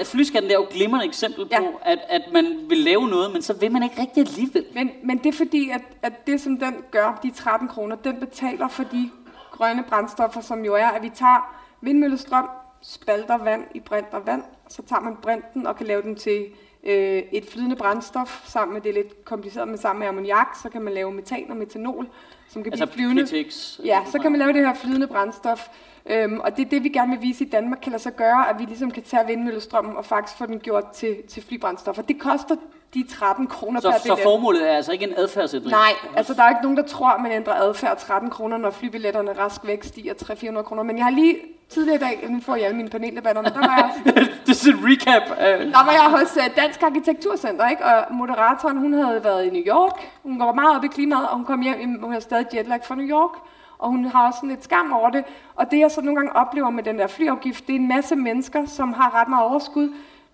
er- 0.00 0.04
flyskatten 0.04 0.48
det 0.50 0.54
er 0.54 0.58
jo 0.58 0.64
et 0.64 0.68
glimrende 0.70 1.06
eksempel 1.06 1.46
Ja. 1.50 1.60
på, 1.60 1.80
at, 1.82 1.98
at 2.08 2.22
man 2.32 2.56
vil 2.68 2.78
lave 2.78 3.08
noget, 3.08 3.32
men 3.32 3.42
så 3.42 3.52
vil 3.52 3.72
man 3.72 3.82
ikke 3.82 4.00
rigtig 4.00 4.20
alligevel. 4.20 4.64
Men, 4.74 4.90
men 5.04 5.18
det 5.18 5.26
er 5.26 5.32
fordi, 5.36 5.70
at, 5.70 5.80
at 6.02 6.26
det 6.26 6.40
som 6.40 6.58
den 6.58 6.74
gør, 6.90 7.18
de 7.22 7.30
13 7.30 7.68
kroner, 7.68 7.96
den 7.96 8.20
betaler 8.20 8.68
for 8.68 8.82
de 8.84 9.10
grønne 9.50 9.84
brændstoffer, 9.88 10.40
som 10.40 10.64
jo 10.64 10.74
er, 10.74 10.86
at 10.86 11.02
vi 11.02 11.08
tager 11.08 11.54
vindmøllestrøm, 11.80 12.48
spalter 12.82 13.38
vand 13.38 13.64
i 13.74 13.80
brint 13.80 14.06
og 14.12 14.26
vand, 14.26 14.42
så 14.68 14.82
tager 14.82 15.00
man 15.00 15.16
brinten 15.22 15.66
og 15.66 15.76
kan 15.76 15.86
lave 15.86 16.02
den 16.02 16.16
til 16.16 16.46
øh, 16.84 17.22
et 17.32 17.44
flydende 17.44 17.76
brændstof, 17.76 18.42
sammen 18.48 18.74
med 18.74 18.82
det 18.82 18.88
er 18.90 18.94
lidt 18.94 19.24
kompliceret, 19.24 19.68
men 19.68 19.78
sammen 19.78 20.00
med 20.00 20.08
ammoniak, 20.08 20.46
så 20.62 20.68
kan 20.68 20.82
man 20.82 20.94
lave 20.94 21.12
metan 21.12 21.50
og 21.50 21.56
metanol, 21.56 22.08
som 22.48 22.62
kan 22.62 22.72
Altså 22.72 22.86
blive 22.86 22.96
flyvende. 22.96 23.24
PTX. 23.44 23.80
Ja, 23.84 24.00
så 24.12 24.18
kan 24.18 24.32
man 24.32 24.38
lave 24.38 24.52
det 24.52 24.66
her 24.66 24.74
flydende 24.74 25.06
brændstof. 25.06 25.68
Øhm, 26.06 26.40
og 26.40 26.56
det 26.56 26.64
er 26.66 26.70
det, 26.70 26.84
vi 26.84 26.88
gerne 26.88 27.12
vil 27.12 27.22
vise 27.22 27.44
i 27.44 27.48
Danmark, 27.48 27.78
kan 27.82 27.92
lade 27.92 28.02
sig 28.02 28.16
gøre, 28.16 28.50
at 28.50 28.58
vi 28.58 28.64
ligesom 28.64 28.90
kan 28.90 29.02
tage 29.02 29.26
vindmøllestrømmen 29.26 29.96
og 29.96 30.04
faktisk 30.04 30.38
få 30.38 30.46
den 30.46 30.60
gjort 30.60 30.90
til, 30.94 31.16
til 31.28 31.42
flybrændstof. 31.42 31.98
Og 31.98 32.08
det 32.08 32.18
koster 32.20 32.56
de 32.94 33.04
13 33.18 33.46
kroner 33.46 33.80
per 33.80 33.90
Så, 33.92 33.98
så 33.98 34.02
billet. 34.02 34.18
formålet 34.22 34.70
er 34.72 34.76
altså 34.76 34.92
ikke 34.92 35.04
en 35.04 35.14
adfærdsændring? 35.16 35.70
Nej, 35.70 35.92
altså 36.16 36.34
der 36.34 36.42
er 36.42 36.48
ikke 36.48 36.62
nogen, 36.62 36.76
der 36.76 36.82
tror, 36.82 37.08
at 37.08 37.20
man 37.22 37.32
ændrer 37.32 37.54
adfærd 37.54 37.98
13 37.98 38.30
kroner, 38.30 38.56
når 38.56 38.70
flybilletterne 38.70 39.32
rask 39.38 39.60
væk 39.66 39.84
stiger 39.84 40.14
300-400 40.14 40.62
kroner. 40.62 40.82
Men 40.82 40.96
jeg 40.96 41.04
har 41.04 41.10
lige 41.12 41.36
tidligere 41.68 41.96
i 41.96 41.98
dag, 41.98 42.26
nu 42.30 42.40
får 42.40 42.56
jeg 42.56 42.64
alle 42.64 42.76
mine 42.76 42.88
paneldebatter, 42.88 43.42
der 43.42 43.58
var 43.58 43.76
jeg, 43.76 44.14
det 44.46 44.48
er 44.48 44.54
sådan 44.54 44.78
en 44.78 44.84
recap. 44.86 45.22
af- 45.38 45.58
der 45.58 45.84
var 45.84 45.92
jeg 45.92 46.18
hos 46.20 46.36
uh, 46.36 46.56
Dansk 46.56 46.82
Arkitekturcenter, 46.82 47.68
ikke? 47.68 47.84
og 47.84 48.14
moderatoren, 48.14 48.76
hun 48.78 48.92
havde 48.92 49.24
været 49.24 49.44
i 49.44 49.50
New 49.50 49.62
York. 49.66 50.10
Hun 50.22 50.38
går 50.38 50.52
meget 50.52 50.76
op 50.76 50.84
i 50.84 50.88
klimaet, 50.88 51.28
og 51.28 51.36
hun 51.36 51.44
kom 51.44 51.60
hjem, 51.60 52.02
hun 52.02 52.12
har 52.12 52.20
stadig 52.20 52.46
jetlag 52.54 52.80
fra 52.84 52.94
New 52.94 53.06
York. 53.06 53.30
Og 53.78 53.88
hun 53.90 54.04
har 54.04 54.26
også 54.26 54.36
sådan 54.36 54.48
lidt 54.48 54.64
skam 54.64 54.92
over 54.92 55.10
det. 55.10 55.24
Og 55.56 55.70
det 55.70 55.78
jeg 55.78 55.90
så 55.90 56.00
nogle 56.00 56.16
gange 56.16 56.36
oplever 56.36 56.70
med 56.70 56.82
den 56.82 56.98
der 56.98 57.06
flyafgift, 57.06 57.66
det 57.66 57.72
er 57.74 57.78
en 57.78 57.88
masse 57.88 58.16
mennesker, 58.16 58.66
som 58.66 58.92
har 58.92 59.20
ret 59.20 59.28
meget 59.28 59.44
overskud, 59.46 59.88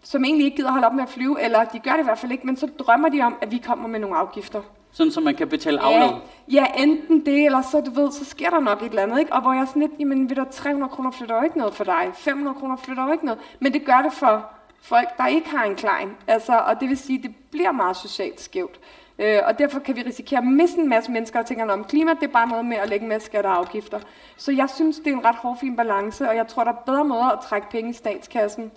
som 0.04 0.24
egentlig 0.24 0.44
ikke 0.44 0.56
gider 0.56 0.70
holde 0.70 0.86
op 0.86 0.94
med 0.94 1.02
at 1.02 1.08
flyve, 1.08 1.42
eller 1.42 1.64
de 1.64 1.78
gør 1.78 1.92
det 1.92 2.00
i 2.00 2.04
hvert 2.04 2.18
fald 2.18 2.32
ikke, 2.32 2.46
men 2.46 2.56
så 2.56 2.68
drømmer 2.78 3.08
de 3.08 3.20
om, 3.20 3.36
at 3.40 3.50
vi 3.50 3.58
kommer 3.58 3.88
med 3.88 4.00
nogle 4.00 4.16
afgifter. 4.16 4.62
Sådan, 4.92 5.12
så 5.12 5.20
man 5.20 5.34
kan 5.34 5.48
betale 5.48 5.80
aflad. 5.80 6.08
Ja, 6.52 6.66
ja, 6.76 6.82
enten 6.82 7.26
det, 7.26 7.44
eller 7.44 7.62
så, 7.62 7.80
du 7.80 7.90
ved, 7.90 8.12
så 8.12 8.24
sker 8.24 8.50
der 8.50 8.60
nok 8.60 8.82
et 8.82 8.88
eller 8.88 9.02
andet, 9.02 9.18
ikke? 9.18 9.32
Og 9.32 9.42
hvor 9.42 9.52
jeg 9.52 9.68
sådan 9.68 9.82
lidt, 9.82 9.92
jamen 9.98 10.30
ved 10.30 10.36
du, 10.36 10.44
300 10.50 10.90
kroner 10.90 11.10
flytter 11.10 11.36
jo 11.36 11.42
ikke 11.42 11.58
noget 11.58 11.74
for 11.74 11.84
dig, 11.84 12.10
500 12.14 12.56
kroner 12.58 12.76
flytter 12.76 13.06
jo 13.06 13.12
ikke 13.12 13.24
noget, 13.24 13.40
men 13.60 13.72
det 13.72 13.84
gør 13.84 14.02
det 14.02 14.12
for 14.12 14.46
folk, 14.82 15.08
der 15.16 15.26
ikke 15.26 15.48
har 15.50 15.64
en 15.64 15.74
klein. 15.74 16.10
Altså, 16.26 16.58
og 16.58 16.80
det 16.80 16.88
vil 16.88 16.96
sige, 16.96 17.22
det 17.22 17.34
bliver 17.50 17.72
meget 17.72 17.96
socialt 17.96 18.40
skævt. 18.40 18.80
Øh, 19.18 19.38
og 19.46 19.58
derfor 19.58 19.78
kan 19.78 19.96
vi 19.96 20.02
risikere 20.02 20.38
at 20.38 20.46
miste 20.46 20.80
en 20.80 20.88
masse 20.88 21.10
mennesker, 21.10 21.38
der 21.38 21.46
tænker, 21.46 21.72
om 21.72 21.84
klima, 21.84 22.10
det 22.10 22.22
er 22.22 22.32
bare 22.32 22.48
noget 22.48 22.64
med 22.64 22.76
at 22.76 22.88
lægge 22.88 23.02
en 23.02 23.08
masse 23.08 23.26
skatter 23.26 23.50
og 23.50 23.58
afgifter. 23.58 24.00
Så 24.36 24.52
jeg 24.52 24.70
synes, 24.70 24.96
det 24.96 25.06
er 25.06 25.12
en 25.12 25.24
ret 25.24 25.36
hårfin 25.36 25.76
balance, 25.76 26.28
og 26.28 26.36
jeg 26.36 26.46
tror, 26.46 26.64
der 26.64 26.72
er 26.72 26.76
bedre 26.86 27.04
måder 27.04 27.24
at 27.24 27.38
trække 27.48 27.70
penge 27.70 27.90
i 27.90 27.92
statskassen, 27.92 28.70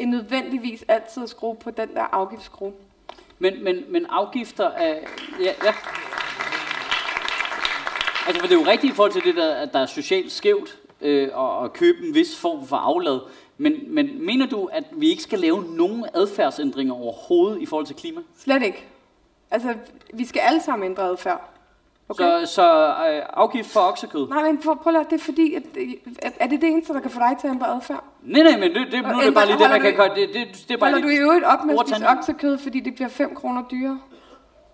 end 0.00 0.10
nødvendigvis 0.10 0.84
altid 0.88 1.22
at 1.22 1.28
skrue 1.28 1.56
på 1.56 1.70
den 1.70 1.94
der 1.94 2.02
afgiftsskrue. 2.02 2.72
Men, 3.38 3.64
men, 3.64 3.84
men 3.88 4.06
afgifter 4.06 4.70
er... 4.70 4.98
Ja, 5.40 5.52
ja. 5.64 5.74
Altså, 8.26 8.40
for 8.40 8.46
det 8.46 8.56
er 8.56 8.60
jo 8.60 8.66
rigtigt 8.66 8.92
i 8.92 8.96
forhold 8.96 9.12
til 9.12 9.24
det, 9.24 9.36
der, 9.36 9.54
at 9.54 9.72
der 9.72 9.78
er 9.78 9.86
socialt 9.86 10.32
skævt 10.32 10.78
øh, 11.00 11.28
og 11.32 11.64
at 11.64 11.72
købe 11.72 12.06
en 12.06 12.14
vis 12.14 12.38
form 12.38 12.66
for 12.66 12.76
aflad. 12.76 13.20
Men, 13.58 13.94
men 13.94 14.26
mener 14.26 14.46
du, 14.46 14.64
at 14.64 14.84
vi 14.92 15.08
ikke 15.08 15.22
skal 15.22 15.38
lave 15.38 15.76
nogen 15.76 16.04
adfærdsændringer 16.14 16.94
overhovedet 16.94 17.62
i 17.62 17.66
forhold 17.66 17.86
til 17.86 17.96
klima? 17.96 18.20
Slet 18.38 18.62
ikke. 18.62 18.84
Altså, 19.50 19.74
vi 20.14 20.24
skal 20.24 20.40
alle 20.40 20.62
sammen 20.62 20.90
ændre 20.90 21.02
adfærd. 21.02 21.59
Okay. 22.10 22.44
Så, 22.46 22.52
så 22.54 22.86
øh, 22.88 23.22
afgift 23.32 23.68
for 23.72 23.80
oksekød? 23.80 24.28
Nej, 24.28 24.42
men 24.42 24.62
for, 24.62 24.74
prøv 24.74 24.90
at 24.90 24.94
lade, 24.94 25.04
det 25.10 25.20
er 25.20 25.24
fordi, 25.24 25.54
at, 25.54 25.62
at, 26.22 26.32
er 26.40 26.46
det 26.46 26.60
det 26.60 26.68
eneste, 26.68 26.92
der 26.94 27.00
kan 27.00 27.10
få 27.10 27.20
dig 27.20 27.36
til 27.40 27.46
at 27.48 27.52
ændre 27.54 27.66
adfærd? 27.66 28.04
Nej, 28.22 28.42
nej, 28.42 28.56
men 28.58 28.74
det, 28.74 28.86
det, 28.92 29.02
nu 29.02 29.08
er 29.18 29.24
det 29.24 29.34
bare 29.34 29.46
lige 29.46 29.58
det, 29.58 29.70
man 29.70 29.80
kan 29.80 29.94
gøre. 29.96 30.08
Det, 30.14 30.28
det, 30.34 30.64
det 30.68 30.74
er 30.74 30.78
bare 30.78 30.90
Holder 30.90 31.06
du 31.06 31.12
i 31.12 31.16
øvrigt 31.16 31.44
op 31.44 31.64
med 31.64 31.74
at 31.80 31.88
spise 31.88 32.08
oksekød, 32.08 32.58
fordi 32.58 32.80
det 32.80 32.94
bliver 32.94 33.08
5 33.08 33.34
kroner 33.34 33.62
dyrere? 33.70 33.98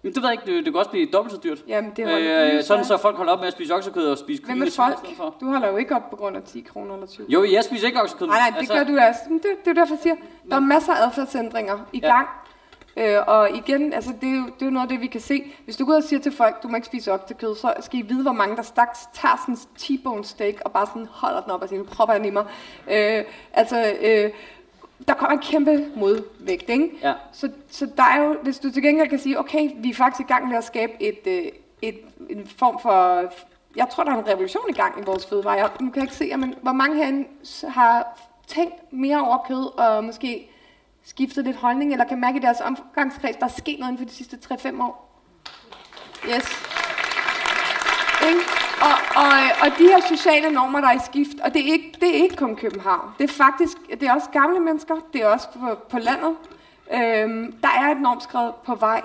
Men 0.02 0.14
det 0.14 0.22
ved 0.22 0.28
jeg 0.28 0.32
ikke, 0.42 0.56
det, 0.56 0.64
det 0.64 0.72
kan 0.72 0.78
også 0.78 0.90
blive 0.90 1.06
dobbelt 1.12 1.32
så 1.34 1.40
dyrt. 1.44 1.58
Jamen, 1.68 1.90
det 1.96 2.06
du 2.06 2.10
Øh, 2.10 2.62
sådan 2.62 2.84
så. 2.84 2.96
folk 2.96 3.16
holder 3.16 3.32
op 3.32 3.38
med 3.38 3.46
at 3.46 3.52
spise 3.52 3.74
oksekød 3.74 4.06
og 4.10 4.18
spise 4.18 4.42
Hvad 4.42 4.46
kylling 4.46 4.58
med 4.58 4.66
i 4.66 4.70
stedet 4.70 4.94
folk? 5.04 5.16
for. 5.16 5.34
Du 5.40 5.46
holder 5.46 5.68
jo 5.68 5.76
ikke 5.76 5.96
op 5.96 6.10
på 6.10 6.16
grund 6.16 6.36
af 6.36 6.42
10 6.42 6.60
kroner 6.60 6.94
eller 6.94 7.06
20 7.06 7.26
Jo, 7.28 7.44
jeg 7.52 7.64
spiser 7.64 7.86
ikke 7.86 8.02
oksekød. 8.02 8.26
Nej, 8.26 8.50
nej, 8.50 8.60
det 8.60 8.68
gør 8.70 8.84
du 8.84 8.98
altså. 8.98 9.20
Men 9.28 9.38
det, 9.38 9.50
det 9.64 9.70
er 9.70 9.74
derfor, 9.74 9.94
jeg 9.94 10.02
siger, 10.02 10.14
der 10.50 10.56
er 10.56 10.60
masser 10.60 10.92
af 10.94 11.06
adfærdsændringer 11.06 11.78
i 11.92 12.00
Ja. 12.02 12.06
gang. 12.14 12.28
Øh, 12.96 13.18
og 13.26 13.50
igen, 13.56 13.92
altså 13.92 14.12
det, 14.20 14.28
er 14.28 14.36
jo, 14.36 14.44
det 14.44 14.62
er 14.62 14.66
jo 14.66 14.70
noget 14.70 14.86
af 14.86 14.88
det, 14.88 15.00
vi 15.00 15.06
kan 15.06 15.20
se. 15.20 15.42
Hvis 15.64 15.76
du 15.76 15.84
går 15.84 15.92
ud 15.92 15.96
og 15.96 16.04
siger 16.04 16.20
til 16.20 16.32
folk, 16.32 16.62
du 16.62 16.68
må 16.68 16.76
ikke 16.76 16.86
spise 16.86 17.12
oksekød, 17.12 17.56
så 17.56 17.74
skal 17.80 17.98
I 17.98 18.02
vide, 18.02 18.22
hvor 18.22 18.32
mange 18.32 18.56
der 18.56 18.62
straks 18.62 18.98
tager 19.12 19.36
sådan 19.36 19.54
en 19.54 19.60
T-bone 19.78 20.24
steak 20.24 20.54
og 20.64 20.72
bare 20.72 20.86
sådan 20.86 21.06
holder 21.10 21.40
den 21.40 21.50
op 21.50 21.62
og 21.62 21.68
siger, 21.68 21.78
nu 21.78 21.84
propper 21.84 22.14
jeg 22.14 22.20
den 22.20 22.28
i 22.28 22.32
mig. 22.32 22.44
Øh, 22.90 23.24
altså, 23.52 23.94
øh, 24.00 24.30
der 25.08 25.14
kommer 25.14 25.36
en 25.36 25.42
kæmpe 25.42 25.86
modvægt, 25.96 26.70
ikke? 26.70 26.90
Ja. 27.02 27.12
Så, 27.32 27.50
så 27.70 27.88
der 27.96 28.02
er 28.02 28.22
jo, 28.22 28.36
hvis 28.42 28.58
du 28.58 28.70
til 28.70 28.82
gengæld 28.82 29.08
kan 29.08 29.18
sige, 29.18 29.38
okay, 29.38 29.70
vi 29.76 29.90
er 29.90 29.94
faktisk 29.94 30.20
i 30.20 30.32
gang 30.32 30.48
med 30.48 30.56
at 30.56 30.64
skabe 30.64 30.92
et, 31.00 31.20
øh, 31.26 31.52
et, 31.82 31.98
en 32.30 32.46
form 32.46 32.78
for 32.82 33.24
jeg 33.76 33.88
tror, 33.90 34.04
der 34.04 34.12
er 34.12 34.18
en 34.18 34.28
revolution 34.28 34.62
i 34.68 34.72
gang 34.72 35.00
i 35.00 35.04
vores 35.06 35.26
fødevare. 35.26 35.54
Jeg, 35.54 35.70
nu 35.80 35.90
kan 35.90 35.96
jeg 35.96 36.02
ikke 36.02 36.14
se, 36.14 36.36
men 36.36 36.54
hvor 36.62 36.72
mange 36.72 36.96
herinde 36.96 37.28
har 37.68 38.18
tænkt 38.46 38.92
mere 38.92 39.20
over 39.20 39.38
kød, 39.48 39.78
og 39.78 40.04
måske 40.04 40.50
skiftet 41.06 41.44
lidt 41.44 41.56
holdning, 41.56 41.92
eller 41.92 42.04
kan 42.04 42.20
mærke 42.20 42.38
i 42.38 42.40
deres 42.40 42.60
omgangskreds, 42.60 43.36
der 43.36 43.44
er 43.44 43.50
sket 43.58 43.78
noget 43.78 43.92
inden 43.92 44.06
for 44.06 44.10
de 44.10 44.16
sidste 44.16 44.38
3-5 44.52 44.82
år? 44.82 45.22
Yes. 46.28 46.46
Ikke? 48.28 48.40
Og, 48.80 49.22
og, 49.22 49.32
og 49.62 49.78
de 49.78 49.82
her 49.82 50.00
sociale 50.16 50.50
normer, 50.50 50.80
der 50.80 50.88
er 50.88 50.92
i 50.92 51.04
skift, 51.04 51.40
og 51.44 51.54
det 51.54 51.68
er 51.68 51.72
ikke, 51.72 51.92
det 52.00 52.08
er 52.08 52.22
ikke 52.22 52.36
kun 52.36 52.56
København. 52.56 53.10
Det 53.18 53.30
er 53.30 53.34
faktisk, 53.34 53.76
det 53.90 54.02
er 54.02 54.14
også 54.14 54.28
gamle 54.32 54.60
mennesker, 54.60 54.94
det 55.12 55.22
er 55.22 55.26
også 55.26 55.48
på, 55.48 55.74
på 55.90 55.98
landet. 55.98 56.36
Øhm, 56.94 57.52
der 57.52 57.68
er 57.68 57.90
et 57.90 58.00
normskred 58.00 58.50
på 58.64 58.74
vej. 58.74 59.02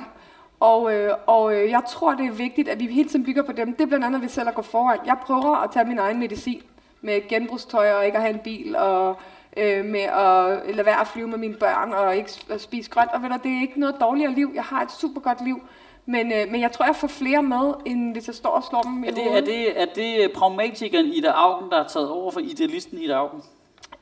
Og, 0.59 0.93
øh, 0.93 1.13
og 1.27 1.55
øh, 1.55 1.69
jeg 1.69 1.81
tror, 1.89 2.13
det 2.13 2.25
er 2.25 2.31
vigtigt, 2.31 2.69
at 2.69 2.79
vi 2.79 2.87
hele 2.87 3.09
tiden 3.09 3.25
bygger 3.25 3.43
på 3.43 3.51
dem. 3.51 3.73
Det 3.73 3.81
er 3.81 3.87
blandt 3.87 4.05
andet, 4.05 4.19
at 4.19 4.23
vi 4.23 4.29
selv 4.29 4.47
at 4.47 4.55
gå 4.55 4.61
foran. 4.61 4.99
Jeg 5.05 5.17
prøver 5.21 5.55
at 5.55 5.71
tage 5.71 5.85
min 5.85 5.99
egen 5.99 6.19
medicin 6.19 6.61
med 7.01 7.27
genbrugstøj 7.27 7.91
og 7.91 8.05
ikke 8.05 8.17
at 8.17 8.23
have 8.23 8.33
en 8.33 8.39
bil, 8.39 8.75
og 8.75 9.19
øh, 9.57 9.85
med 9.85 9.99
at 9.99 10.75
lade 10.75 10.85
være 10.85 11.01
at 11.01 11.07
flyve 11.07 11.27
med 11.27 11.37
mine 11.37 11.55
børn 11.55 11.93
og 11.93 12.15
ikke 12.15 12.31
spise 12.57 12.89
grønt. 12.89 13.11
Og 13.13 13.21
ved 13.21 13.29
du, 13.29 13.35
det 13.43 13.51
er 13.51 13.61
ikke 13.61 13.79
noget 13.79 13.95
dårligere 14.01 14.33
liv. 14.33 14.51
Jeg 14.55 14.63
har 14.63 14.81
et 14.81 14.91
super 14.91 15.21
godt 15.21 15.43
liv. 15.45 15.61
Men, 16.05 16.31
øh, 16.31 16.51
men 16.51 16.61
jeg 16.61 16.71
tror, 16.71 16.85
jeg 16.85 16.95
får 16.95 17.07
flere 17.07 17.43
med, 17.43 17.73
end 17.85 18.13
hvis 18.13 18.27
jeg 18.27 18.35
står 18.35 18.49
og 18.49 18.63
slår 18.63 18.81
dem 18.81 19.03
i 19.03 19.07
er 19.07 19.11
det, 19.11 19.37
er 19.37 19.41
det, 19.41 19.81
er 19.81 19.85
det 19.85 20.31
pragmatikeren 20.35 21.05
Ida 21.05 21.29
Augen, 21.29 21.71
der 21.71 21.83
er 21.83 21.87
taget 21.87 22.09
over 22.09 22.31
for 22.31 22.39
idealisten 22.39 22.97
Ida 22.97 23.13
Augen? 23.13 23.41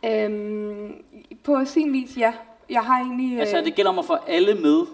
Øhm, 0.05 0.93
på 1.43 1.65
sin 1.65 1.93
vis, 1.93 2.17
ja. 2.17 2.33
Jeg 2.69 2.81
har 2.81 2.99
egentlig... 2.99 3.33
Øh... 3.33 3.39
Altså, 3.39 3.61
det 3.61 3.75
gælder 3.75 3.91
om 3.91 3.99
at 3.99 4.05
få 4.05 4.17
alle 4.27 4.55
med? 4.55 4.85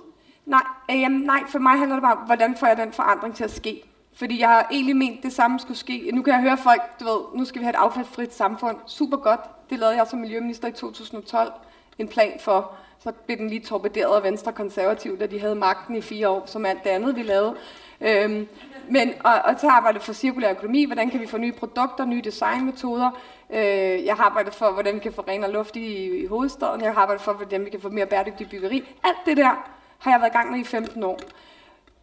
Nej, 0.46 0.62
øh, 0.92 1.00
jamen, 1.00 1.22
nej, 1.22 1.44
for 1.48 1.60
mig 1.60 1.78
handler 1.78 1.96
det 1.96 2.04
bare 2.04 2.18
om, 2.18 2.26
hvordan 2.26 2.56
får 2.56 2.68
jeg 2.68 2.78
den 2.78 2.94
forandring 2.94 3.36
til 3.36 3.44
at 3.44 3.52
ske. 3.52 3.84
Fordi 4.16 4.40
jeg 4.40 4.50
har 4.50 4.68
egentlig 4.72 4.96
ment, 4.96 5.24
det 5.24 5.34
samme 5.34 5.60
skulle 5.60 5.78
ske. 5.78 6.12
Nu 6.14 6.22
kan 6.22 6.34
jeg 6.34 6.42
høre 6.42 6.58
folk, 6.58 6.82
du 7.00 7.06
ved, 7.06 7.40
nu 7.40 7.46
skal 7.46 7.60
vi 7.60 7.64
have 7.64 7.74
et 7.74 7.80
affaldsfrit 7.80 8.34
samfund. 8.34 8.78
Super 8.86 9.18
godt. 9.18 9.40
Det 9.70 9.80
lavede 9.80 9.98
jeg 9.98 10.08
som 10.08 10.20
miljøminister 10.20 10.68
i 10.68 10.72
2012. 10.72 11.52
En 12.00 12.08
plan 12.08 12.40
for 12.40 12.72
så 13.00 13.12
blev 13.12 13.38
den 13.38 13.50
lige 13.50 13.62
torpederet 13.62 14.16
af 14.16 14.24
Venstre 14.24 14.52
Konservativ, 14.52 15.20
da 15.20 15.26
de 15.26 15.40
havde 15.40 15.56
magten 15.56 15.96
i 15.96 16.02
fire 16.02 16.30
år, 16.30 16.44
som 16.46 16.66
alt 16.66 16.84
det 16.84 16.90
andet, 16.90 17.16
vi 17.16 17.24
lavede. 17.24 17.56
Øhm, 18.02 18.48
men, 18.90 19.14
og, 19.24 19.34
og 19.46 19.56
så 19.60 19.68
arbejdet 19.68 20.02
for 20.02 20.14
cirkulær 20.14 20.52
økonomi, 20.52 20.86
hvordan 20.86 21.10
kan 21.10 21.20
vi 21.20 21.28
få 21.28 21.38
nye 21.38 21.52
produkter, 21.52 22.06
nye 22.06 22.22
designmetoder. 22.22 23.12
Øh, 23.50 24.06
jeg 24.06 24.16
har 24.16 24.24
arbejdet 24.24 24.54
for, 24.54 24.72
hvordan 24.72 24.96
vi 24.96 25.00
kan 25.00 25.14
få 25.14 25.22
renere 25.28 25.52
luft 25.52 25.76
i, 25.76 26.06
i 26.24 26.26
hovedstaden. 26.26 26.82
Jeg 26.82 26.94
har 26.94 27.02
arbejdet 27.02 27.24
for, 27.24 27.34
hvordan 27.34 27.66
vi 27.66 27.70
kan 27.70 27.82
få 27.82 27.90
mere 27.90 28.06
bæredygtig 28.06 28.50
byggeri. 28.50 28.84
Alt 29.04 29.18
det 29.26 29.38
der 29.38 29.70
har 30.00 30.12
jeg 30.12 30.20
været 30.22 30.32
i 30.32 30.38
gang 30.38 30.52
med 30.52 30.60
i 30.60 30.64
15 30.64 31.04
år. 31.04 31.20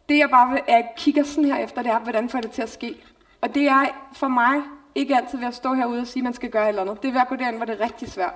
Det 0.08 0.18
jeg 0.18 0.30
bare 0.30 0.50
vil, 0.50 0.60
jeg 0.68 0.88
kigger 0.96 1.24
sådan 1.24 1.44
her 1.44 1.56
efter, 1.56 1.82
det 1.82 1.90
er, 1.92 1.98
hvordan 1.98 2.28
får 2.28 2.40
det 2.40 2.50
til 2.50 2.62
at 2.62 2.70
ske. 2.70 2.96
Og 3.40 3.54
det 3.54 3.68
er 3.68 3.86
for 4.12 4.28
mig 4.28 4.62
ikke 4.94 5.16
altid 5.16 5.38
ved 5.38 5.46
at 5.46 5.54
stå 5.54 5.74
herude 5.74 6.00
og 6.00 6.06
sige, 6.06 6.20
at 6.20 6.24
man 6.24 6.34
skal 6.34 6.50
gøre 6.50 6.64
et 6.64 6.68
eller 6.68 6.82
andet. 6.82 7.02
Det 7.02 7.08
er 7.08 7.12
ved 7.12 7.20
at 7.20 7.28
gå 7.28 7.36
derind, 7.36 7.56
hvor 7.56 7.64
det 7.66 7.80
er 7.80 7.84
rigtig 7.84 8.08
svært. 8.10 8.34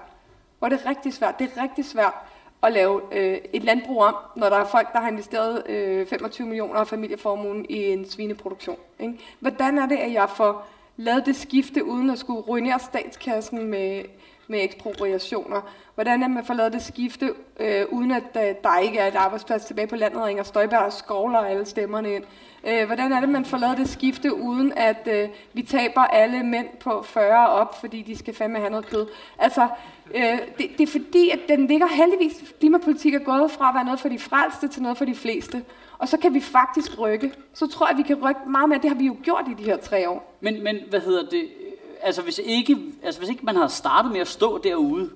Hvor 0.58 0.68
det 0.68 0.80
er 0.84 0.90
rigtig 0.90 1.14
svært. 1.14 1.38
Det 1.38 1.50
er 1.56 1.62
rigtig 1.62 1.84
svært 1.84 2.14
at 2.62 2.72
lave 2.72 3.00
øh, 3.12 3.38
et 3.52 3.64
landbrug 3.64 4.02
om, 4.02 4.14
når 4.36 4.48
der 4.48 4.56
er 4.56 4.64
folk, 4.64 4.92
der 4.92 5.00
har 5.00 5.08
investeret 5.08 5.66
øh, 5.66 6.06
25 6.06 6.46
millioner 6.46 6.80
af 6.80 6.86
familieformuen 6.86 7.66
i 7.68 7.84
en 7.84 8.10
svineproduktion. 8.10 8.76
Ikke? 8.98 9.18
Hvordan 9.40 9.78
er 9.78 9.86
det, 9.86 9.96
at 9.96 10.12
jeg 10.12 10.30
får 10.30 10.66
lavet 10.96 11.26
det 11.26 11.36
skifte, 11.36 11.84
uden 11.84 12.10
at 12.10 12.18
skulle 12.18 12.40
ruinere 12.40 12.78
statskassen 12.78 13.66
med, 13.66 14.02
med 14.48 14.64
ekspropriationer? 14.64 15.60
Hvordan 15.94 16.22
er 16.22 16.28
man 16.28 16.44
får 16.44 16.54
lavet 16.54 16.72
det 16.72 16.82
skifte, 16.82 17.30
øh, 17.60 17.86
uden 17.90 18.10
at 18.10 18.22
der, 18.34 18.52
der 18.52 18.78
ikke 18.78 18.98
er 18.98 19.06
et 19.06 19.14
arbejdsplads 19.14 19.64
tilbage 19.64 19.86
på 19.86 19.96
landet, 19.96 20.22
og 20.22 20.30
Inger 20.30 20.42
Støjberg 20.42 20.92
skovler 20.92 21.38
alle 21.38 21.64
stemmerne 21.64 22.14
ind? 22.14 22.24
Øh, 22.66 22.86
hvordan 22.86 23.12
er 23.12 23.20
det, 23.20 23.28
man 23.28 23.44
får 23.44 23.58
lavet 23.58 23.78
det 23.78 23.88
skifte, 23.88 24.34
uden 24.34 24.72
at 24.76 25.08
øh, 25.12 25.28
vi 25.52 25.62
taber 25.62 26.00
alle 26.00 26.42
mænd 26.42 26.66
på 26.80 27.02
40 27.02 27.48
op, 27.48 27.80
fordi 27.80 28.02
de 28.02 28.16
skal 28.16 28.34
fandme 28.34 28.58
have 28.58 28.70
noget 28.70 28.86
kød? 28.86 29.06
Altså, 29.38 29.68
øh, 30.14 30.38
det, 30.58 30.70
det 30.78 30.80
er 30.80 30.92
fordi, 30.92 31.30
at 31.30 31.40
den 31.48 31.66
ligger 31.66 31.86
heldigvis, 31.86 32.54
klimapolitik 32.60 33.14
er 33.14 33.18
gået 33.18 33.50
fra 33.50 33.68
at 33.68 33.74
være 33.74 33.84
noget 33.84 34.00
for 34.00 34.08
de 34.08 34.18
frelste 34.18 34.68
til 34.68 34.82
noget 34.82 34.98
for 34.98 35.04
de 35.04 35.14
fleste. 35.14 35.64
Og 35.98 36.08
så 36.08 36.16
kan 36.16 36.34
vi 36.34 36.40
faktisk 36.40 36.98
rykke. 36.98 37.32
Så 37.54 37.66
tror 37.66 37.86
jeg, 37.86 37.90
at 37.90 37.98
vi 37.98 38.02
kan 38.02 38.28
rykke 38.28 38.40
meget 38.50 38.68
mere. 38.68 38.78
Det 38.82 38.90
har 38.90 38.96
vi 38.96 39.06
jo 39.06 39.16
gjort 39.22 39.44
i 39.50 39.62
de 39.62 39.64
her 39.64 39.76
tre 39.76 40.08
år. 40.08 40.36
Men, 40.40 40.64
men 40.64 40.76
hvad 40.90 41.00
hedder 41.00 41.28
det? 41.28 41.48
Altså 42.06 42.22
hvis, 42.22 42.40
ikke, 42.44 42.76
altså 43.02 43.20
hvis 43.20 43.30
ikke 43.30 43.44
man 43.44 43.56
havde 43.56 43.68
startet 43.68 44.12
med 44.12 44.20
at 44.20 44.28
stå 44.28 44.58
derude, 44.58 45.10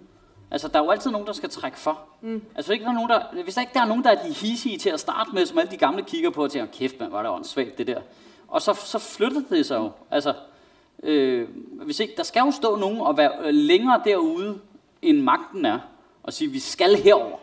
Altså, 0.53 0.69
der 0.69 0.79
er 0.79 0.85
jo 0.85 0.91
altid 0.91 1.11
nogen, 1.11 1.27
der 1.27 1.33
skal 1.33 1.51
trække 1.51 1.79
for. 1.79 2.01
Mm. 2.21 2.43
Altså, 2.55 2.73
ikke 2.73 2.85
der 2.85 2.91
er 2.91 2.95
nogen, 2.95 3.11
der, 3.11 3.43
hvis 3.45 3.55
der 3.55 3.61
ikke 3.61 3.75
der 3.75 3.81
er 3.81 3.87
nogen, 3.87 4.05
der 4.05 4.11
er 4.11 4.23
de 4.27 4.33
hisige 4.33 4.79
til 4.79 4.91
at 4.91 5.01
starte 5.01 5.31
med, 5.35 5.47
som 5.47 5.59
alle 5.59 5.71
de 5.71 5.77
gamle 5.77 6.03
kigger 6.03 6.31
på 6.31 6.45
og 6.45 6.51
tænker, 6.51 6.73
kæft 6.73 7.01
man, 7.01 7.13
var 7.13 7.23
det 7.23 7.31
åndssvagt 7.31 7.79
det 7.79 7.87
der. 7.87 8.01
Og 8.49 8.63
så, 8.63 8.75
så 8.75 8.99
flytter 8.99 9.43
det 9.51 9.67
sig 9.67 9.77
jo. 9.77 9.91
Altså, 10.11 10.35
øh, 11.03 11.49
hvis 11.85 12.01
ikke, 12.01 12.15
der 12.17 12.23
skal 12.23 12.41
jo 12.41 12.51
stå 12.51 12.77
nogen 12.77 13.01
og 13.01 13.17
være 13.17 13.33
øh, 13.41 13.55
længere 13.55 14.01
derude, 14.05 14.59
end 15.03 15.21
magten 15.21 15.65
er, 15.65 15.79
og 16.23 16.33
sige, 16.33 16.51
vi 16.51 16.59
skal 16.59 16.97
herover. 16.97 17.39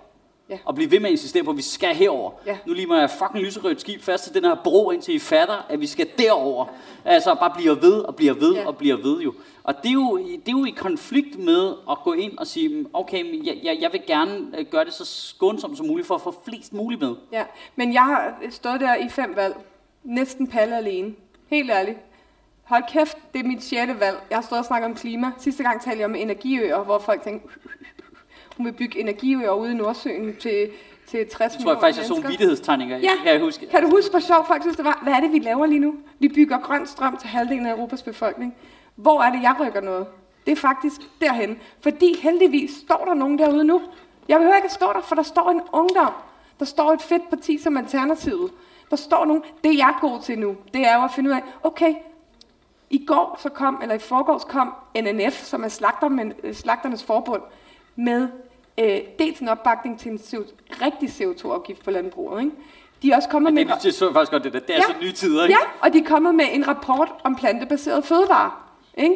Ja. 0.50 0.58
Og 0.66 0.76
blive 0.76 0.92
ved 0.92 1.00
med 1.00 1.06
at 1.10 1.12
insistere 1.12 1.44
på, 1.44 1.52
at 1.52 1.58
vi 1.58 1.62
skal 1.62 1.96
herover. 1.96 2.32
Ja. 2.46 2.58
Nu 2.66 2.74
lige 2.74 2.88
må 2.88 2.96
jeg 2.96 3.10
fucking 3.10 3.46
lyserødt 3.46 3.82
skib 3.82 4.02
fast 4.02 4.24
til 4.24 4.34
den 4.34 4.44
her 4.44 4.56
bro, 4.64 4.92
indtil 4.92 5.16
I 5.16 5.20
fatter, 5.20 5.66
at 5.70 5.82
vi 5.82 5.88
skal 5.88 6.08
derover. 6.18 6.66
Altså 7.06 7.36
bare 7.36 7.54
bliver 7.56 7.76
ved 7.76 8.00
og 8.00 8.16
bliver 8.16 8.34
ved 8.34 8.54
ja. 8.54 8.68
og 8.68 8.78
bliver 8.78 8.98
ved 8.98 9.22
jo. 9.22 9.34
Og 9.64 9.76
det 9.84 9.90
er, 9.90 9.94
jo, 9.94 10.18
det 10.18 10.48
er 10.48 10.52
jo 10.52 10.66
i 10.66 10.70
konflikt 10.70 11.40
med 11.40 11.74
at 11.92 11.98
gå 12.04 12.14
ind 12.14 12.38
og 12.38 12.48
sige, 12.48 12.86
okay, 12.94 13.46
jeg, 13.46 13.60
jeg, 13.64 13.78
jeg 13.82 13.94
vil 13.94 14.02
gerne 14.08 14.48
øh, 14.58 14.66
gøre 14.66 14.86
det 14.86 14.94
så 14.94 15.06
skånsomt 15.06 15.78
som 15.78 15.88
muligt 15.88 16.08
for 16.08 16.16
at 16.16 16.22
få 16.22 16.36
flest 16.46 16.74
muligt 16.74 17.02
med. 17.02 17.16
Ja, 17.32 17.44
men 17.76 17.94
jeg 17.94 18.04
har 18.04 18.36
stået 18.50 18.82
der 18.82 18.96
i 18.96 19.10
fem 19.10 19.36
valg. 19.36 19.56
Næsten 20.04 20.48
palle 20.48 20.78
alene. 20.78 21.14
Helt 21.48 21.72
ærligt. 21.72 21.98
Hold 22.64 22.84
kæft, 22.90 23.18
det 23.34 23.40
er 23.40 23.44
mit 23.48 23.64
sjette 23.64 24.00
valg. 24.00 24.18
Jeg 24.30 24.38
har 24.38 24.44
stået 24.44 24.60
og 24.60 24.66
snakket 24.66 24.90
om 24.90 24.96
klima. 24.96 25.32
Sidste 25.38 25.64
gang 25.64 25.82
talte 25.82 26.00
jeg 26.00 26.06
om 26.06 26.16
energiøer, 26.16 26.84
hvor 26.84 27.00
folk 27.00 27.24
tænkte, 27.24 27.50
hun 28.58 28.66
vil 28.66 28.74
bygge 28.74 29.00
energiøer 29.00 29.52
ude 29.52 29.72
i 29.72 29.76
Nordsøen 29.76 30.36
til, 30.36 30.70
til 31.08 31.28
60 31.28 31.54
millioner 31.54 31.72
Jeg 31.72 31.76
tror 31.76 31.82
faktisk, 31.82 32.00
jeg 32.00 32.08
så 32.08 32.16
en 32.16 32.30
vidtighedstegninger. 32.30 32.98
Ja. 32.98 33.12
Kan, 33.24 33.34
jeg 33.34 33.42
huske. 33.42 33.68
kan 33.68 33.84
du 33.84 33.90
huske, 33.90 34.12
hvor 34.12 34.20
sjovt 34.20 34.48
folk 34.48 34.62
synes, 34.62 34.78
det 34.78 34.86
var? 34.86 35.00
Hvad 35.04 35.14
er 35.14 35.20
det, 35.20 35.32
vi 35.32 35.40
laver 35.40 35.66
lige 35.66 35.80
nu? 35.80 35.96
Vi 36.20 36.28
bygger 36.28 36.60
grøn 36.60 36.88
strøm 36.88 37.18
til 37.18 37.30
halvdelen 37.30 37.66
af 37.66 37.72
Europas 37.72 38.04
befolkning. 38.04 38.56
Hvor 38.96 39.22
er 39.22 39.32
det, 39.32 39.42
jeg 39.42 39.56
rykker 39.60 39.82
noget? 39.82 40.08
Det 40.46 40.52
er 40.52 40.56
faktisk 40.56 41.02
derhen. 41.22 41.60
Fordi 41.82 42.20
heldigvis 42.22 42.72
står 42.72 43.06
der 43.06 43.14
nogen 43.14 43.40
derude 43.40 43.64
nu. 43.64 43.82
Jeg 44.28 44.38
behøver 44.38 44.56
ikke 44.56 44.66
at 44.66 44.72
stå 44.72 44.94
der, 44.94 45.02
for 45.02 45.16
der 45.16 45.24
står 45.24 45.50
en 45.50 45.62
ungdom. 45.74 46.14
Der 46.60 46.66
står 46.66 46.94
et 46.94 47.02
fedt 47.02 47.30
parti 47.30 47.58
som 47.58 47.78
Alternativet. 47.78 48.52
Der 48.90 48.96
står 48.96 49.26
nogen. 49.26 49.44
Det 49.64 49.78
jeg 49.78 49.90
er 49.90 50.00
god 50.02 50.22
til 50.22 50.40
nu, 50.40 50.56
det 50.74 50.88
er 50.88 50.96
jo 50.96 51.04
at 51.04 51.12
finde 51.12 51.30
ud 51.30 51.36
af, 51.36 51.42
okay, 51.64 51.94
i 52.90 53.06
går 53.06 53.40
så 53.42 53.50
kom, 53.50 53.80
eller 53.82 53.96
i 53.96 54.00
forgårs 54.00 54.44
kom 54.44 54.74
NNF, 54.96 55.44
som 55.44 55.64
er 55.64 55.68
slagter, 55.68 56.08
men, 56.10 56.34
øh, 56.44 56.54
slagternes 56.56 57.04
forbund, 57.04 57.42
med 57.96 58.30
øh, 58.78 59.00
dels 59.20 59.40
en 59.40 59.48
opbakning 59.48 60.00
til 60.00 60.12
en 60.12 60.20
CO, 60.20 60.44
rigtig 60.82 61.10
CO2-afgift 61.10 61.84
på 61.84 61.92
landbruget. 61.92 62.42
Ikke? 62.42 62.56
De 63.02 63.12
er 63.12 63.16
også 63.16 63.30
kommet 63.30 63.52
ja, 63.52 63.60
det, 63.60 63.68
med... 63.68 63.76
Det 63.84 64.02
er 64.02 64.14
faktisk 64.14 64.32
godt, 64.32 64.44
det 64.44 64.54
der. 64.54 64.60
Det 64.60 64.70
er 64.70 64.76
ja, 64.76 64.82
så 64.82 64.94
nye 65.02 65.12
tider, 65.12 65.44
ikke? 65.44 65.60
Ja, 65.62 65.86
og 65.88 65.94
de 65.94 66.00
er 66.00 66.04
kommet 66.04 66.36
med 66.36 66.46
en 66.52 66.68
rapport 66.68 67.10
om 67.24 67.36
plantebaseret 67.36 68.06
fødevare. 68.06 68.52
Ikke? 68.98 69.16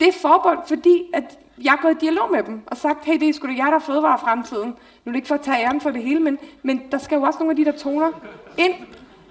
Det 0.00 0.08
er 0.08 0.12
forbund, 0.12 0.58
fordi 0.66 1.02
at 1.14 1.38
jeg 1.62 1.72
har 1.72 1.78
gået 1.82 1.92
i 1.92 1.96
dialog 2.00 2.30
med 2.30 2.42
dem 2.42 2.60
og 2.66 2.76
sagt, 2.76 3.04
hey, 3.04 3.20
det 3.20 3.28
er 3.28 3.32
sgu 3.32 3.46
da 3.46 3.52
jer, 3.52 3.64
der 3.64 3.74
er 3.74 3.78
fødevare 3.78 4.18
fremtiden. 4.18 4.68
Nu 4.68 4.74
er 5.06 5.10
det 5.10 5.16
ikke 5.16 5.28
for 5.28 5.34
at 5.34 5.40
tage 5.40 5.64
æren 5.64 5.80
for 5.80 5.90
det 5.90 6.02
hele, 6.02 6.20
men, 6.20 6.38
men 6.62 6.82
der 6.92 6.98
skal 6.98 7.16
jo 7.16 7.22
også 7.22 7.38
nogle 7.38 7.50
af 7.50 7.56
de 7.56 7.64
der 7.64 7.78
toner 7.78 8.10
ind. 8.58 8.74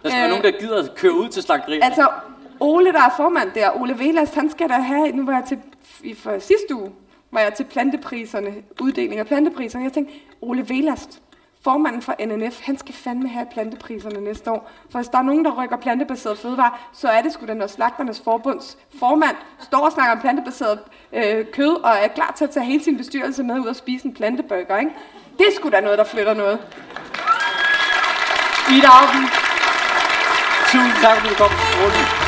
Der 0.03 0.09
skal 0.09 0.17
øh, 0.17 0.21
være 0.21 0.29
nogen, 0.29 0.43
der 0.43 0.59
gider 0.59 0.83
at 0.83 0.95
køre 0.95 1.13
ud 1.13 1.29
til 1.29 1.43
slagteriet. 1.43 1.83
Altså, 1.83 2.07
Ole, 2.59 2.91
der 2.91 3.01
er 3.01 3.13
formand 3.17 3.51
der, 3.51 3.81
Ole 3.81 3.99
Velas, 3.99 4.33
han 4.33 4.49
skal 4.49 4.69
da 4.69 4.73
have, 4.73 5.11
nu 5.11 5.25
var 5.25 5.33
jeg 5.33 5.43
til, 5.47 5.59
i 6.03 6.13
for 6.13 6.39
sidste 6.39 6.75
uge, 6.75 6.91
var 7.31 7.39
jeg 7.39 7.53
til 7.53 7.63
plantepriserne, 7.63 8.55
uddeling 8.81 9.19
af 9.19 9.27
plantepriserne. 9.27 9.83
Jeg 9.83 9.93
tænkte, 9.93 10.13
Ole 10.41 10.69
Velast, 10.69 11.21
formanden 11.63 12.01
for 12.01 12.15
NNF, 12.25 12.61
han 12.61 12.77
skal 12.77 12.93
fandme 12.93 13.29
have 13.29 13.45
plantepriserne 13.53 14.21
næste 14.21 14.51
år. 14.51 14.71
For 14.89 14.99
hvis 14.99 15.07
der 15.07 15.17
er 15.17 15.21
nogen, 15.21 15.45
der 15.45 15.63
rykker 15.63 15.77
plantebaseret 15.77 16.37
fødevare, 16.37 16.71
så 16.93 17.07
er 17.07 17.21
det 17.21 17.33
sgu 17.33 17.45
den, 17.45 17.57
når 17.57 17.67
Slagternes 17.67 18.21
Forbunds 18.21 18.77
formand 18.99 19.35
står 19.61 19.85
og 19.85 19.91
snakker 19.91 20.15
om 20.15 20.21
plantebaseret 20.21 20.79
øh, 21.13 21.45
kød, 21.53 21.83
og 21.83 21.91
er 21.91 22.07
klar 22.07 22.33
til 22.37 22.43
at 22.43 22.49
tage 22.49 22.65
hele 22.65 22.83
sin 22.83 22.97
bestyrelse 22.97 23.43
med 23.43 23.59
ud 23.59 23.65
og 23.65 23.75
spise 23.75 24.05
en 24.05 24.13
planteburger, 24.13 24.77
ikke? 24.77 24.91
Det 25.37 25.47
er 25.47 25.51
sgu 25.55 25.69
da 25.69 25.81
noget, 25.81 25.97
der 25.97 26.03
flytter 26.03 26.33
noget. 26.33 26.59
Ida 28.71 28.87
Augen, 28.87 29.25
tusind 30.71 31.01
tak, 31.03 31.17
fordi 31.17 31.29
du 31.29 31.35
kom. 31.43 32.26